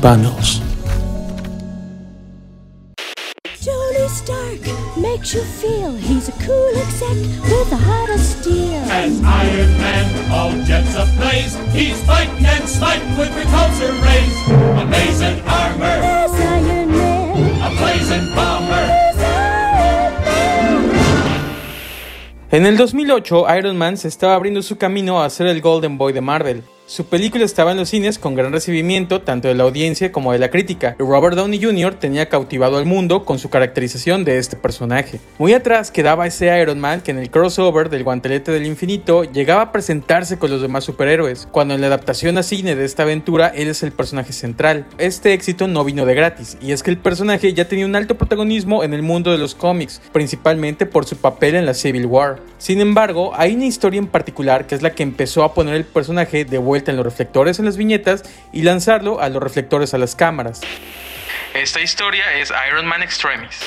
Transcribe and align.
panels. 0.00 0.60
Tony 3.64 4.08
Stark 4.08 4.60
makes 4.96 5.34
you 5.34 5.42
feel 5.42 5.92
he's 5.96 6.28
a 6.28 6.32
cool 6.46 6.72
exec 6.76 7.16
with 7.50 7.72
a 7.72 7.76
heart 7.76 8.10
of 8.10 8.20
steel. 8.20 8.80
As 8.90 9.20
Iron 9.22 9.72
Man, 9.78 10.30
all 10.32 10.52
jets 10.64 10.94
ablaze, 10.94 11.56
he's 11.74 12.00
fighting 12.04 12.44
and 12.46 12.68
smiting 12.68 13.16
with 13.18 13.28
repulsor 13.30 13.92
rays. 14.04 14.34
Amazing 14.82 15.42
armor, 15.46 16.00
There's 16.00 16.32
Iron 16.32 16.90
Man. 16.90 17.62
a 17.62 17.70
blazing 17.76 18.34
bomber. 18.34 18.86
There's 18.86 19.18
Iron 19.18 20.14
Man. 20.22 21.08
En 22.50 22.66
el 22.66 22.76
2008, 22.76 23.46
Iron 23.58 23.76
Man 23.76 23.96
se 23.96 24.08
estaba 24.08 24.34
abriendo 24.34 24.62
su 24.62 24.76
camino 24.78 25.22
a 25.22 25.28
ser 25.30 25.48
el 25.48 25.60
Golden 25.60 25.98
Boy 25.98 26.12
de 26.12 26.20
Marvel. 26.22 26.62
Su 26.88 27.04
película 27.04 27.44
estaba 27.44 27.72
en 27.72 27.76
los 27.76 27.90
cines 27.90 28.18
con 28.18 28.34
gran 28.34 28.50
recibimiento 28.50 29.20
tanto 29.20 29.46
de 29.46 29.54
la 29.54 29.64
audiencia 29.64 30.10
como 30.10 30.32
de 30.32 30.38
la 30.38 30.48
crítica, 30.48 30.96
y 30.98 31.02
Robert 31.02 31.36
Downey 31.36 31.62
Jr. 31.62 31.96
tenía 31.96 32.30
cautivado 32.30 32.78
al 32.78 32.86
mundo 32.86 33.26
con 33.26 33.38
su 33.38 33.50
caracterización 33.50 34.24
de 34.24 34.38
este 34.38 34.56
personaje. 34.56 35.20
Muy 35.36 35.52
atrás 35.52 35.90
quedaba 35.90 36.26
ese 36.26 36.46
Iron 36.58 36.80
Man 36.80 37.02
que 37.02 37.10
en 37.10 37.18
el 37.18 37.30
crossover 37.30 37.90
del 37.90 38.04
guantelete 38.04 38.52
del 38.52 38.64
infinito 38.64 39.24
llegaba 39.24 39.60
a 39.60 39.70
presentarse 39.70 40.38
con 40.38 40.50
los 40.50 40.62
demás 40.62 40.84
superhéroes, 40.84 41.46
cuando 41.52 41.74
en 41.74 41.82
la 41.82 41.88
adaptación 41.88 42.38
a 42.38 42.42
cine 42.42 42.74
de 42.74 42.86
esta 42.86 43.02
aventura 43.02 43.48
él 43.48 43.68
es 43.68 43.82
el 43.82 43.92
personaje 43.92 44.32
central. 44.32 44.86
Este 44.96 45.34
éxito 45.34 45.68
no 45.68 45.84
vino 45.84 46.06
de 46.06 46.14
gratis, 46.14 46.56
y 46.62 46.72
es 46.72 46.82
que 46.82 46.90
el 46.90 46.96
personaje 46.96 47.52
ya 47.52 47.68
tenía 47.68 47.84
un 47.84 47.96
alto 47.96 48.16
protagonismo 48.16 48.82
en 48.82 48.94
el 48.94 49.02
mundo 49.02 49.30
de 49.30 49.36
los 49.36 49.54
cómics, 49.54 50.00
principalmente 50.10 50.86
por 50.86 51.04
su 51.04 51.18
papel 51.18 51.54
en 51.54 51.66
la 51.66 51.74
Civil 51.74 52.06
War. 52.06 52.40
Sin 52.56 52.80
embargo, 52.80 53.32
hay 53.36 53.54
una 53.54 53.66
historia 53.66 53.98
en 53.98 54.06
particular 54.06 54.66
que 54.66 54.74
es 54.74 54.80
la 54.80 54.94
que 54.94 55.02
empezó 55.02 55.44
a 55.44 55.52
poner 55.52 55.74
el 55.74 55.84
personaje 55.84 56.46
de 56.46 56.56
vuelta 56.56 56.77
en 56.86 56.96
los 56.96 57.04
reflectores 57.04 57.58
en 57.58 57.64
las 57.64 57.76
viñetas 57.76 58.22
y 58.52 58.62
lanzarlo 58.62 59.20
a 59.20 59.28
los 59.28 59.42
reflectores 59.42 59.94
a 59.94 59.98
las 59.98 60.14
cámaras. 60.14 60.60
Esta 61.54 61.80
historia 61.80 62.38
es 62.38 62.52
Iron 62.68 62.86
Man 62.86 63.02
Extremis. 63.02 63.58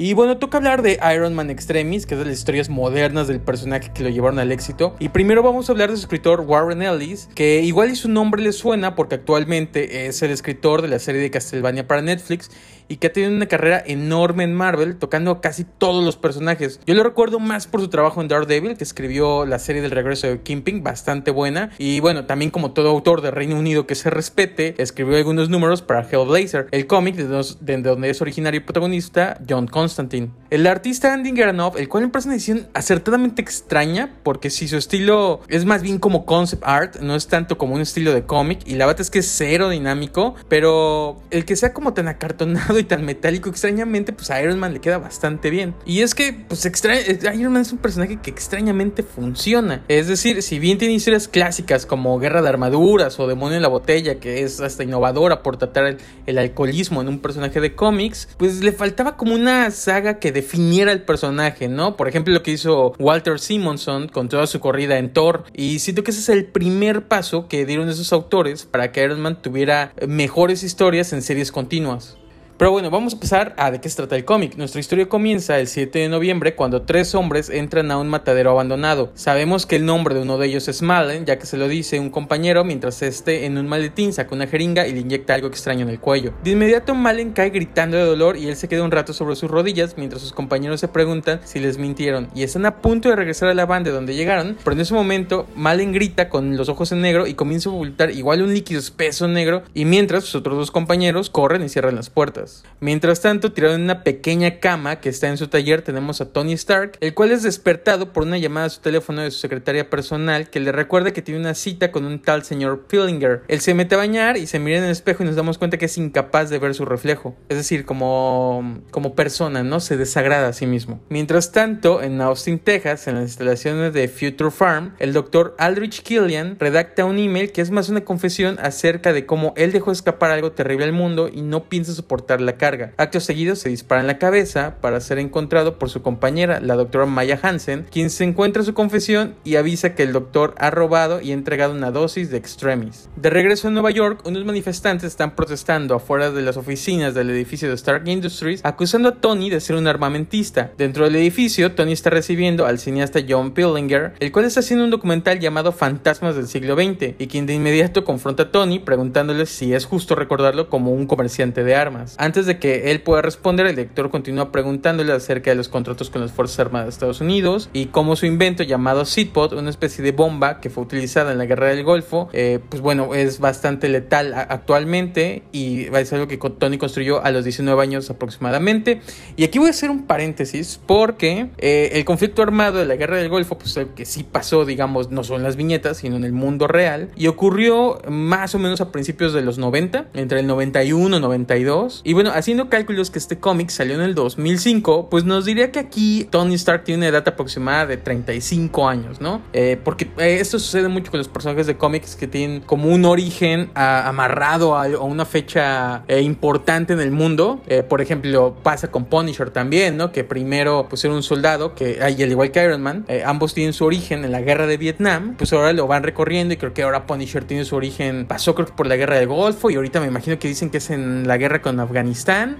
Y 0.00 0.14
bueno, 0.14 0.38
toca 0.38 0.58
hablar 0.58 0.82
de 0.82 1.00
Iron 1.12 1.34
Man 1.34 1.50
Extremis, 1.50 2.06
que 2.06 2.14
es 2.14 2.20
de 2.20 2.26
las 2.26 2.38
historias 2.38 2.68
modernas 2.68 3.26
del 3.26 3.40
personaje 3.40 3.90
que 3.92 4.04
lo 4.04 4.10
llevaron 4.10 4.38
al 4.38 4.52
éxito. 4.52 4.94
Y 5.00 5.08
primero 5.08 5.42
vamos 5.42 5.68
a 5.68 5.72
hablar 5.72 5.90
de 5.90 5.96
su 5.96 6.02
escritor 6.02 6.42
Warren 6.42 6.82
Ellis, 6.82 7.28
que 7.34 7.62
igual 7.62 7.90
y 7.90 7.96
su 7.96 8.08
nombre 8.08 8.40
le 8.40 8.52
suena 8.52 8.94
porque 8.94 9.16
actualmente 9.16 10.06
es 10.06 10.22
el 10.22 10.30
escritor 10.30 10.82
de 10.82 10.88
la 10.88 11.00
serie 11.00 11.20
de 11.20 11.32
Castlevania 11.32 11.88
para 11.88 12.00
Netflix 12.00 12.48
y 12.88 12.96
que 12.96 13.08
ha 13.08 13.12
tenido 13.12 13.34
una 13.34 13.46
carrera 13.46 13.82
enorme 13.84 14.44
en 14.44 14.54
Marvel, 14.54 14.96
tocando 14.96 15.40
casi 15.40 15.64
todos 15.64 16.04
los 16.04 16.16
personajes. 16.16 16.80
Yo 16.86 16.94
lo 16.94 17.02
recuerdo 17.02 17.38
más 17.38 17.66
por 17.66 17.80
su 17.80 17.88
trabajo 17.88 18.22
en 18.22 18.28
Daredevil, 18.28 18.76
que 18.76 18.84
escribió 18.84 19.44
la 19.46 19.58
serie 19.58 19.82
del 19.82 19.90
regreso 19.90 20.26
de 20.26 20.40
Kingpin, 20.40 20.82
bastante 20.82 21.30
buena. 21.30 21.70
Y 21.78 22.00
bueno, 22.00 22.24
también 22.24 22.50
como 22.50 22.72
todo 22.72 22.88
autor 22.88 23.20
de 23.20 23.30
Reino 23.30 23.58
Unido 23.58 23.86
que 23.86 23.94
se 23.94 24.10
respete, 24.10 24.74
escribió 24.78 25.16
algunos 25.16 25.50
números 25.50 25.82
para 25.82 26.08
Hellblazer, 26.08 26.68
el 26.70 26.86
cómic 26.86 27.16
de, 27.16 27.44
de 27.60 27.82
donde 27.82 28.10
es 28.10 28.22
originario 28.22 28.60
y 28.60 28.64
protagonista 28.64 29.38
John 29.46 29.66
Constantine. 29.66 29.87
Constantine. 29.88 30.30
El 30.50 30.66
artista 30.66 31.12
Andy 31.12 31.32
Garanov, 31.32 31.76
el 31.76 31.90
cual 31.90 32.10
parece 32.10 32.28
una 32.28 32.36
edición 32.36 32.68
acertadamente 32.72 33.42
extraña, 33.42 34.14
porque 34.22 34.48
si 34.48 34.66
su 34.66 34.78
estilo 34.78 35.40
es 35.48 35.66
más 35.66 35.82
bien 35.82 35.98
como 35.98 36.24
concept 36.24 36.62
art, 36.64 36.96
no 37.00 37.14
es 37.14 37.26
tanto 37.26 37.58
como 37.58 37.74
un 37.74 37.82
estilo 37.82 38.14
de 38.14 38.22
cómic, 38.22 38.60
y 38.64 38.76
la 38.76 38.86
verdad 38.86 39.02
es 39.02 39.10
que 39.10 39.18
es 39.18 39.30
cero 39.30 39.68
dinámico, 39.68 40.36
pero 40.48 41.20
el 41.30 41.44
que 41.44 41.54
sea 41.54 41.74
como 41.74 41.92
tan 41.92 42.08
acartonado 42.08 42.78
y 42.78 42.84
tan 42.84 43.04
metálico, 43.04 43.50
extrañamente, 43.50 44.14
pues 44.14 44.30
a 44.30 44.40
Iron 44.40 44.58
Man 44.58 44.72
le 44.72 44.80
queda 44.80 44.96
bastante 44.96 45.50
bien. 45.50 45.74
Y 45.84 46.00
es 46.00 46.14
que, 46.14 46.32
pues 46.32 46.64
extra 46.64 46.98
Iron 46.98 47.52
Man 47.52 47.60
es 47.60 47.72
un 47.72 47.78
personaje 47.78 48.16
que 48.16 48.30
extrañamente 48.30 49.02
funciona. 49.02 49.84
Es 49.88 50.06
decir, 50.06 50.42
si 50.42 50.58
bien 50.58 50.78
tiene 50.78 50.94
historias 50.94 51.28
clásicas 51.28 51.84
como 51.84 52.18
Guerra 52.18 52.40
de 52.40 52.48
Armaduras 52.48 53.20
o 53.20 53.26
Demonio 53.26 53.56
en 53.56 53.62
la 53.62 53.68
Botella, 53.68 54.18
que 54.18 54.42
es 54.44 54.60
hasta 54.60 54.82
innovadora 54.82 55.42
por 55.42 55.58
tratar 55.58 55.84
el, 55.84 55.98
el 56.24 56.38
alcoholismo 56.38 57.02
en 57.02 57.08
un 57.08 57.18
personaje 57.18 57.60
de 57.60 57.74
cómics, 57.74 58.30
pues 58.38 58.62
le 58.62 58.72
faltaba 58.72 59.18
como 59.18 59.34
una 59.34 59.70
saga 59.70 60.18
que 60.18 60.37
definiera 60.40 60.92
el 60.92 61.02
personaje, 61.02 61.68
¿no? 61.68 61.96
Por 61.96 62.08
ejemplo, 62.08 62.32
lo 62.32 62.42
que 62.42 62.52
hizo 62.52 62.94
Walter 62.98 63.38
Simonson 63.38 64.08
con 64.08 64.28
toda 64.28 64.46
su 64.46 64.60
corrida 64.60 64.98
en 64.98 65.12
Thor. 65.12 65.44
Y 65.54 65.80
siento 65.80 66.02
que 66.02 66.10
ese 66.10 66.20
es 66.20 66.28
el 66.28 66.46
primer 66.46 67.08
paso 67.08 67.48
que 67.48 67.66
dieron 67.66 67.88
esos 67.88 68.12
autores 68.12 68.64
para 68.64 68.92
que 68.92 69.02
Iron 69.02 69.20
Man 69.20 69.42
tuviera 69.42 69.92
mejores 70.06 70.62
historias 70.62 71.12
en 71.12 71.22
series 71.22 71.52
continuas. 71.52 72.16
Pero 72.58 72.72
bueno, 72.72 72.90
vamos 72.90 73.12
a 73.12 73.16
empezar 73.16 73.54
a 73.56 73.70
de 73.70 73.80
qué 73.80 73.88
se 73.88 73.94
trata 73.94 74.16
el 74.16 74.24
cómic. 74.24 74.56
Nuestra 74.56 74.80
historia 74.80 75.08
comienza 75.08 75.60
el 75.60 75.68
7 75.68 76.00
de 76.00 76.08
noviembre 76.08 76.56
cuando 76.56 76.82
tres 76.82 77.14
hombres 77.14 77.50
entran 77.50 77.92
a 77.92 77.98
un 77.98 78.08
matadero 78.08 78.50
abandonado. 78.50 79.12
Sabemos 79.14 79.64
que 79.64 79.76
el 79.76 79.86
nombre 79.86 80.16
de 80.16 80.22
uno 80.22 80.38
de 80.38 80.48
ellos 80.48 80.66
es 80.66 80.82
Malen, 80.82 81.24
ya 81.24 81.38
que 81.38 81.46
se 81.46 81.56
lo 81.56 81.68
dice 81.68 82.00
un 82.00 82.10
compañero 82.10 82.64
mientras 82.64 83.00
este 83.02 83.46
en 83.46 83.58
un 83.58 83.68
maletín 83.68 84.12
saca 84.12 84.34
una 84.34 84.48
jeringa 84.48 84.88
y 84.88 84.92
le 84.92 84.98
inyecta 84.98 85.34
algo 85.34 85.46
extraño 85.46 85.82
en 85.82 85.90
el 85.90 86.00
cuello. 86.00 86.34
De 86.42 86.50
inmediato 86.50 86.96
Malen 86.96 87.30
cae 87.30 87.50
gritando 87.50 87.96
de 87.96 88.02
dolor 88.02 88.36
y 88.36 88.48
él 88.48 88.56
se 88.56 88.66
queda 88.66 88.82
un 88.82 88.90
rato 88.90 89.12
sobre 89.12 89.36
sus 89.36 89.48
rodillas 89.48 89.94
mientras 89.96 90.20
sus 90.20 90.32
compañeros 90.32 90.80
se 90.80 90.88
preguntan 90.88 91.40
si 91.44 91.60
les 91.60 91.78
mintieron 91.78 92.28
y 92.34 92.42
están 92.42 92.66
a 92.66 92.78
punto 92.78 93.08
de 93.08 93.14
regresar 93.14 93.50
a 93.50 93.54
la 93.54 93.66
banda 93.66 93.92
donde 93.92 94.16
llegaron, 94.16 94.58
pero 94.64 94.74
en 94.74 94.80
ese 94.80 94.94
momento 94.94 95.46
Malen 95.54 95.92
grita 95.92 96.28
con 96.28 96.56
los 96.56 96.68
ojos 96.68 96.90
en 96.90 97.02
negro 97.02 97.28
y 97.28 97.34
comienza 97.34 97.70
a 97.70 97.72
ocultar 97.72 98.10
igual 98.10 98.42
un 98.42 98.52
líquido 98.52 98.80
espeso 98.80 99.28
negro 99.28 99.62
y 99.74 99.84
mientras 99.84 100.24
sus 100.24 100.34
otros 100.34 100.58
dos 100.58 100.70
compañeros 100.72 101.30
corren 101.30 101.62
y 101.62 101.68
cierran 101.68 101.94
las 101.94 102.10
puertas. 102.10 102.47
Mientras 102.80 103.20
tanto, 103.20 103.52
tirado 103.52 103.74
en 103.74 103.82
una 103.82 104.04
pequeña 104.04 104.60
cama 104.60 105.00
que 105.00 105.08
está 105.08 105.28
en 105.28 105.36
su 105.36 105.48
taller, 105.48 105.82
tenemos 105.82 106.20
a 106.20 106.32
Tony 106.32 106.52
Stark, 106.52 106.92
el 107.00 107.12
cual 107.12 107.32
es 107.32 107.42
despertado 107.42 108.12
por 108.12 108.22
una 108.22 108.38
llamada 108.38 108.66
a 108.66 108.70
su 108.70 108.80
teléfono 108.80 109.22
de 109.22 109.32
su 109.32 109.40
secretaria 109.40 109.90
personal 109.90 110.48
que 110.48 110.60
le 110.60 110.70
recuerda 110.70 111.12
que 111.12 111.20
tiene 111.20 111.40
una 111.40 111.54
cita 111.54 111.90
con 111.90 112.04
un 112.04 112.20
tal 112.20 112.44
señor 112.44 112.86
Pillinger. 112.86 113.42
Él 113.48 113.60
se 113.60 113.74
mete 113.74 113.96
a 113.96 113.98
bañar 113.98 114.36
y 114.36 114.46
se 114.46 114.60
mira 114.60 114.78
en 114.78 114.84
el 114.84 114.90
espejo 114.90 115.24
y 115.24 115.26
nos 115.26 115.34
damos 115.34 115.58
cuenta 115.58 115.76
que 115.76 115.86
es 115.86 115.98
incapaz 115.98 116.50
de 116.50 116.60
ver 116.60 116.72
su 116.74 116.84
reflejo. 116.84 117.34
Es 117.48 117.56
decir, 117.56 117.84
como, 117.84 118.80
como 118.92 119.16
persona, 119.16 119.64
¿no? 119.64 119.80
Se 119.80 119.96
desagrada 119.96 120.48
a 120.48 120.52
sí 120.52 120.66
mismo. 120.66 121.00
Mientras 121.08 121.50
tanto, 121.50 122.00
en 122.00 122.20
Austin, 122.20 122.60
Texas, 122.60 123.08
en 123.08 123.16
las 123.16 123.24
instalaciones 123.24 123.92
de 123.92 124.06
Future 124.06 124.52
Farm, 124.52 124.94
el 125.00 125.12
doctor 125.12 125.56
Aldrich 125.58 126.02
Killian 126.02 126.56
redacta 126.60 127.04
un 127.04 127.18
email 127.18 127.50
que 127.50 127.60
es 127.60 127.72
más 127.72 127.88
una 127.88 128.04
confesión 128.04 128.56
acerca 128.60 129.12
de 129.12 129.26
cómo 129.26 129.52
él 129.56 129.72
dejó 129.72 129.90
escapar 129.90 130.30
algo 130.30 130.52
terrible 130.52 130.84
al 130.84 130.92
mundo 130.92 131.28
y 131.32 131.42
no 131.42 131.64
piensa 131.64 131.92
soportar 131.92 132.37
la 132.40 132.56
carga. 132.56 132.92
Acto 132.96 133.20
seguido 133.20 133.56
se 133.56 133.68
dispara 133.68 134.00
en 134.00 134.06
la 134.06 134.18
cabeza 134.18 134.76
para 134.80 135.00
ser 135.00 135.18
encontrado 135.18 135.78
por 135.78 135.90
su 135.90 136.02
compañera, 136.02 136.60
la 136.60 136.76
doctora 136.76 137.06
Maya 137.06 137.38
Hansen, 137.42 137.86
quien 137.90 138.10
se 138.10 138.24
encuentra 138.24 138.62
su 138.62 138.74
confesión 138.74 139.34
y 139.44 139.56
avisa 139.56 139.94
que 139.94 140.02
el 140.02 140.12
doctor 140.12 140.54
ha 140.58 140.70
robado 140.70 141.20
y 141.20 141.32
entregado 141.32 141.74
una 141.74 141.90
dosis 141.90 142.30
de 142.30 142.38
extremis. 142.38 143.08
De 143.16 143.30
regreso 143.30 143.68
a 143.68 143.70
Nueva 143.70 143.90
York, 143.90 144.22
unos 144.24 144.44
manifestantes 144.44 145.08
están 145.08 145.34
protestando 145.34 145.94
afuera 145.94 146.30
de 146.30 146.42
las 146.42 146.56
oficinas 146.56 147.14
del 147.14 147.30
edificio 147.30 147.68
de 147.68 147.74
Stark 147.74 148.06
Industries, 148.06 148.60
acusando 148.64 149.08
a 149.08 149.16
Tony 149.16 149.50
de 149.50 149.60
ser 149.60 149.76
un 149.76 149.86
armamentista. 149.86 150.70
Dentro 150.76 151.04
del 151.04 151.16
edificio, 151.16 151.72
Tony 151.72 151.92
está 151.92 152.10
recibiendo 152.10 152.66
al 152.66 152.78
cineasta 152.78 153.20
John 153.28 153.52
Pillinger, 153.52 154.14
el 154.20 154.32
cual 154.32 154.44
está 154.44 154.60
haciendo 154.60 154.84
un 154.84 154.90
documental 154.90 155.40
llamado 155.40 155.72
Fantasmas 155.72 156.36
del 156.36 156.48
siglo 156.48 156.74
XX, 156.74 157.14
y 157.18 157.26
quien 157.26 157.46
de 157.46 157.54
inmediato 157.54 158.04
confronta 158.04 158.44
a 158.44 158.50
Tony 158.50 158.78
preguntándole 158.78 159.46
si 159.46 159.74
es 159.74 159.84
justo 159.84 160.14
recordarlo 160.14 160.68
como 160.68 160.92
un 160.92 161.06
comerciante 161.06 161.64
de 161.64 161.74
armas. 161.74 162.14
Antes 162.28 162.44
de 162.44 162.58
que 162.58 162.90
él 162.90 163.00
pueda 163.00 163.22
responder, 163.22 163.64
el 163.64 163.74
director 163.74 164.10
continúa 164.10 164.52
preguntándole 164.52 165.14
acerca 165.14 165.50
de 165.50 165.56
los 165.56 165.70
contratos 165.70 166.10
con 166.10 166.20
las 166.20 166.30
Fuerzas 166.30 166.60
Armadas 166.60 166.88
de 166.88 166.90
Estados 166.90 167.22
Unidos 167.22 167.70
y 167.72 167.86
cómo 167.86 168.16
su 168.16 168.26
invento 168.26 168.62
llamado 168.64 169.06
Seedpot, 169.06 169.54
una 169.54 169.70
especie 169.70 170.04
de 170.04 170.12
bomba 170.12 170.60
que 170.60 170.68
fue 170.68 170.84
utilizada 170.84 171.32
en 171.32 171.38
la 171.38 171.46
Guerra 171.46 171.68
del 171.68 171.84
Golfo, 171.84 172.28
eh, 172.34 172.58
pues 172.68 172.82
bueno, 172.82 173.14
es 173.14 173.40
bastante 173.40 173.88
letal 173.88 174.34
actualmente 174.34 175.42
y 175.52 175.86
es 175.86 176.12
algo 176.12 176.28
que 176.28 176.36
Tony 176.36 176.76
construyó 176.76 177.24
a 177.24 177.30
los 177.30 177.44
19 177.44 177.82
años 177.82 178.10
aproximadamente. 178.10 179.00
Y 179.36 179.44
aquí 179.44 179.58
voy 179.58 179.68
a 179.68 179.70
hacer 179.70 179.88
un 179.88 180.02
paréntesis 180.04 180.78
porque 180.84 181.48
eh, 181.56 181.92
el 181.94 182.04
conflicto 182.04 182.42
armado 182.42 182.78
de 182.78 182.84
la 182.84 182.96
Guerra 182.96 183.16
del 183.16 183.30
Golfo, 183.30 183.56
pues 183.56 183.74
algo 183.78 183.94
que 183.94 184.04
sí 184.04 184.22
pasó, 184.22 184.66
digamos, 184.66 185.10
no 185.10 185.24
solo 185.24 185.38
en 185.38 185.44
las 185.44 185.56
viñetas, 185.56 185.96
sino 185.96 186.16
en 186.16 186.24
el 186.24 186.32
mundo 186.32 186.66
real 186.66 187.08
y 187.16 187.28
ocurrió 187.28 188.02
más 188.06 188.54
o 188.54 188.58
menos 188.58 188.82
a 188.82 188.92
principios 188.92 189.32
de 189.32 189.40
los 189.40 189.56
90, 189.56 190.08
entre 190.12 190.40
el 190.40 190.46
91 190.46 191.16
y 191.16 191.20
92. 191.20 192.02
Y 192.04 192.17
bueno, 192.18 192.32
haciendo 192.34 192.68
cálculos 192.68 193.12
que 193.12 193.20
este 193.20 193.38
cómic 193.38 193.70
salió 193.70 193.94
en 193.94 194.00
el 194.00 194.16
2005, 194.16 195.08
pues 195.08 195.22
nos 195.22 195.44
diría 195.44 195.70
que 195.70 195.78
aquí 195.78 196.26
Tony 196.28 196.54
Stark 196.54 196.82
tiene 196.82 196.98
una 196.98 197.16
edad 197.16 197.28
aproximada 197.28 197.86
de 197.86 197.96
35 197.96 198.88
años, 198.88 199.20
¿no? 199.20 199.40
Eh, 199.52 199.78
porque 199.84 200.10
eh, 200.18 200.38
esto 200.40 200.58
sucede 200.58 200.88
mucho 200.88 201.12
con 201.12 201.18
los 201.18 201.28
personajes 201.28 201.68
de 201.68 201.76
cómics 201.76 202.16
que 202.16 202.26
tienen 202.26 202.60
como 202.62 202.88
un 202.88 203.04
origen 203.04 203.70
amarrado 203.76 204.76
a, 204.76 204.88
una 204.98 205.26
fecha 205.26 206.02
eh, 206.08 206.20
importante 206.22 206.92
en 206.92 206.98
el 206.98 207.12
mundo. 207.12 207.62
Por 207.88 208.00
ejemplo, 208.00 208.56
pasa 208.64 208.90
con 208.90 209.04
Punisher 209.04 209.50
también, 209.50 209.96
¿no? 209.96 210.10
Que 210.10 210.24
primero 210.24 210.86
pues 210.88 211.04
era 211.04 211.14
un 211.14 211.22
soldado 211.22 211.76
que, 211.76 212.02
al 212.02 212.18
igual 212.18 212.50
que 212.50 212.64
Iron 212.64 212.82
Man, 212.82 213.06
ambos 213.24 213.54
tienen 213.54 213.72
su 213.72 213.84
origen 213.84 214.24
en 214.24 214.32
la 214.32 214.40
guerra 214.40 214.66
de 214.66 214.76
Vietnam, 214.76 215.36
pues 215.38 215.52
ahora 215.52 215.72
lo 215.72 215.86
van 215.86 216.02
recorriendo 216.02 216.52
y 216.52 216.56
creo 216.56 216.74
que 216.74 216.82
ahora 216.82 217.06
Punisher 217.06 217.44
tiene 217.44 217.64
su 217.64 217.76
origen, 217.76 218.26
pasó 218.26 218.56
creo 218.56 218.66
que 218.66 218.72
por 218.72 218.88
la 218.88 218.96
guerra 218.96 219.20
del 219.20 219.28
Golfo 219.28 219.70
y 219.70 219.76
ahorita 219.76 220.00
me 220.00 220.08
imagino 220.08 220.36
que 220.40 220.48
dicen 220.48 220.70
que 220.70 220.78
es 220.78 220.90
en 220.90 221.28
la 221.28 221.36
guerra 221.36 221.62
con 221.62 221.78
Afganistán. 221.78 222.07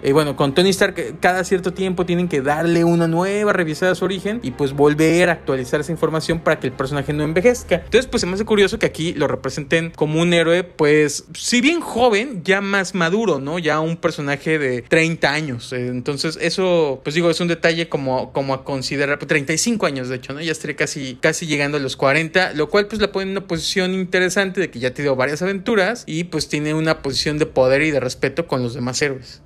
Y 0.02 0.12
bueno, 0.12 0.36
con 0.36 0.54
Tony 0.54 0.70
Stark 0.70 1.18
cada 1.20 1.44
cierto 1.44 1.72
tiempo 1.72 2.06
tienen 2.06 2.28
que 2.28 2.40
darle 2.40 2.84
una 2.84 3.06
nueva 3.06 3.52
revisada 3.52 3.92
a 3.92 3.94
su 3.94 4.04
origen 4.04 4.40
y 4.42 4.52
pues 4.52 4.72
volver 4.72 5.30
a 5.30 5.32
actualizar 5.32 5.80
esa 5.80 5.92
información 5.92 6.40
para 6.40 6.60
que 6.60 6.68
el 6.68 6.72
personaje 6.72 7.12
no 7.12 7.24
envejezca. 7.24 7.76
Entonces 7.76 8.06
pues 8.06 8.20
se 8.20 8.26
me 8.26 8.34
hace 8.34 8.44
curioso 8.44 8.78
que 8.78 8.86
aquí 8.86 9.14
lo 9.14 9.26
representen 9.26 9.90
como 9.90 10.20
un 10.20 10.32
héroe 10.32 10.64
pues 10.64 11.24
si 11.34 11.60
bien 11.60 11.80
joven, 11.80 12.42
ya 12.44 12.60
más 12.60 12.94
maduro, 12.94 13.40
¿no? 13.40 13.58
Ya 13.58 13.80
un 13.80 13.96
personaje 13.96 14.58
de 14.58 14.82
30 14.82 15.32
años. 15.32 15.72
Entonces 15.72 16.38
eso 16.40 17.00
pues 17.02 17.14
digo 17.14 17.30
es 17.30 17.40
un 17.40 17.48
detalle 17.48 17.88
como, 17.88 18.32
como 18.32 18.54
a 18.54 18.64
considerar, 18.64 19.18
35 19.18 19.80
pues, 19.80 19.92
años 19.92 20.08
de 20.08 20.16
hecho, 20.16 20.32
¿no? 20.32 20.40
Ya 20.40 20.52
estaría 20.52 20.76
casi, 20.76 21.16
casi 21.20 21.46
llegando 21.46 21.78
a 21.78 21.80
los 21.80 21.96
40, 21.96 22.54
lo 22.54 22.68
cual 22.68 22.86
pues 22.86 23.00
la 23.00 23.12
pone 23.12 23.24
en 23.24 23.30
una 23.30 23.46
posición 23.46 23.92
interesante 23.94 24.60
de 24.60 24.70
que 24.70 24.78
ya 24.78 24.88
ha 24.88 24.94
tenido 24.94 25.16
varias 25.16 25.42
aventuras 25.42 26.04
y 26.06 26.24
pues 26.24 26.48
tiene 26.48 26.74
una 26.74 27.02
posición 27.02 27.38
de 27.38 27.46
poder 27.46 27.82
y 27.82 27.90
de 27.90 28.00
respeto 28.00 28.46
con 28.46 28.62
los 28.62 28.74
demás 28.74 29.00
héroes. 29.02 29.37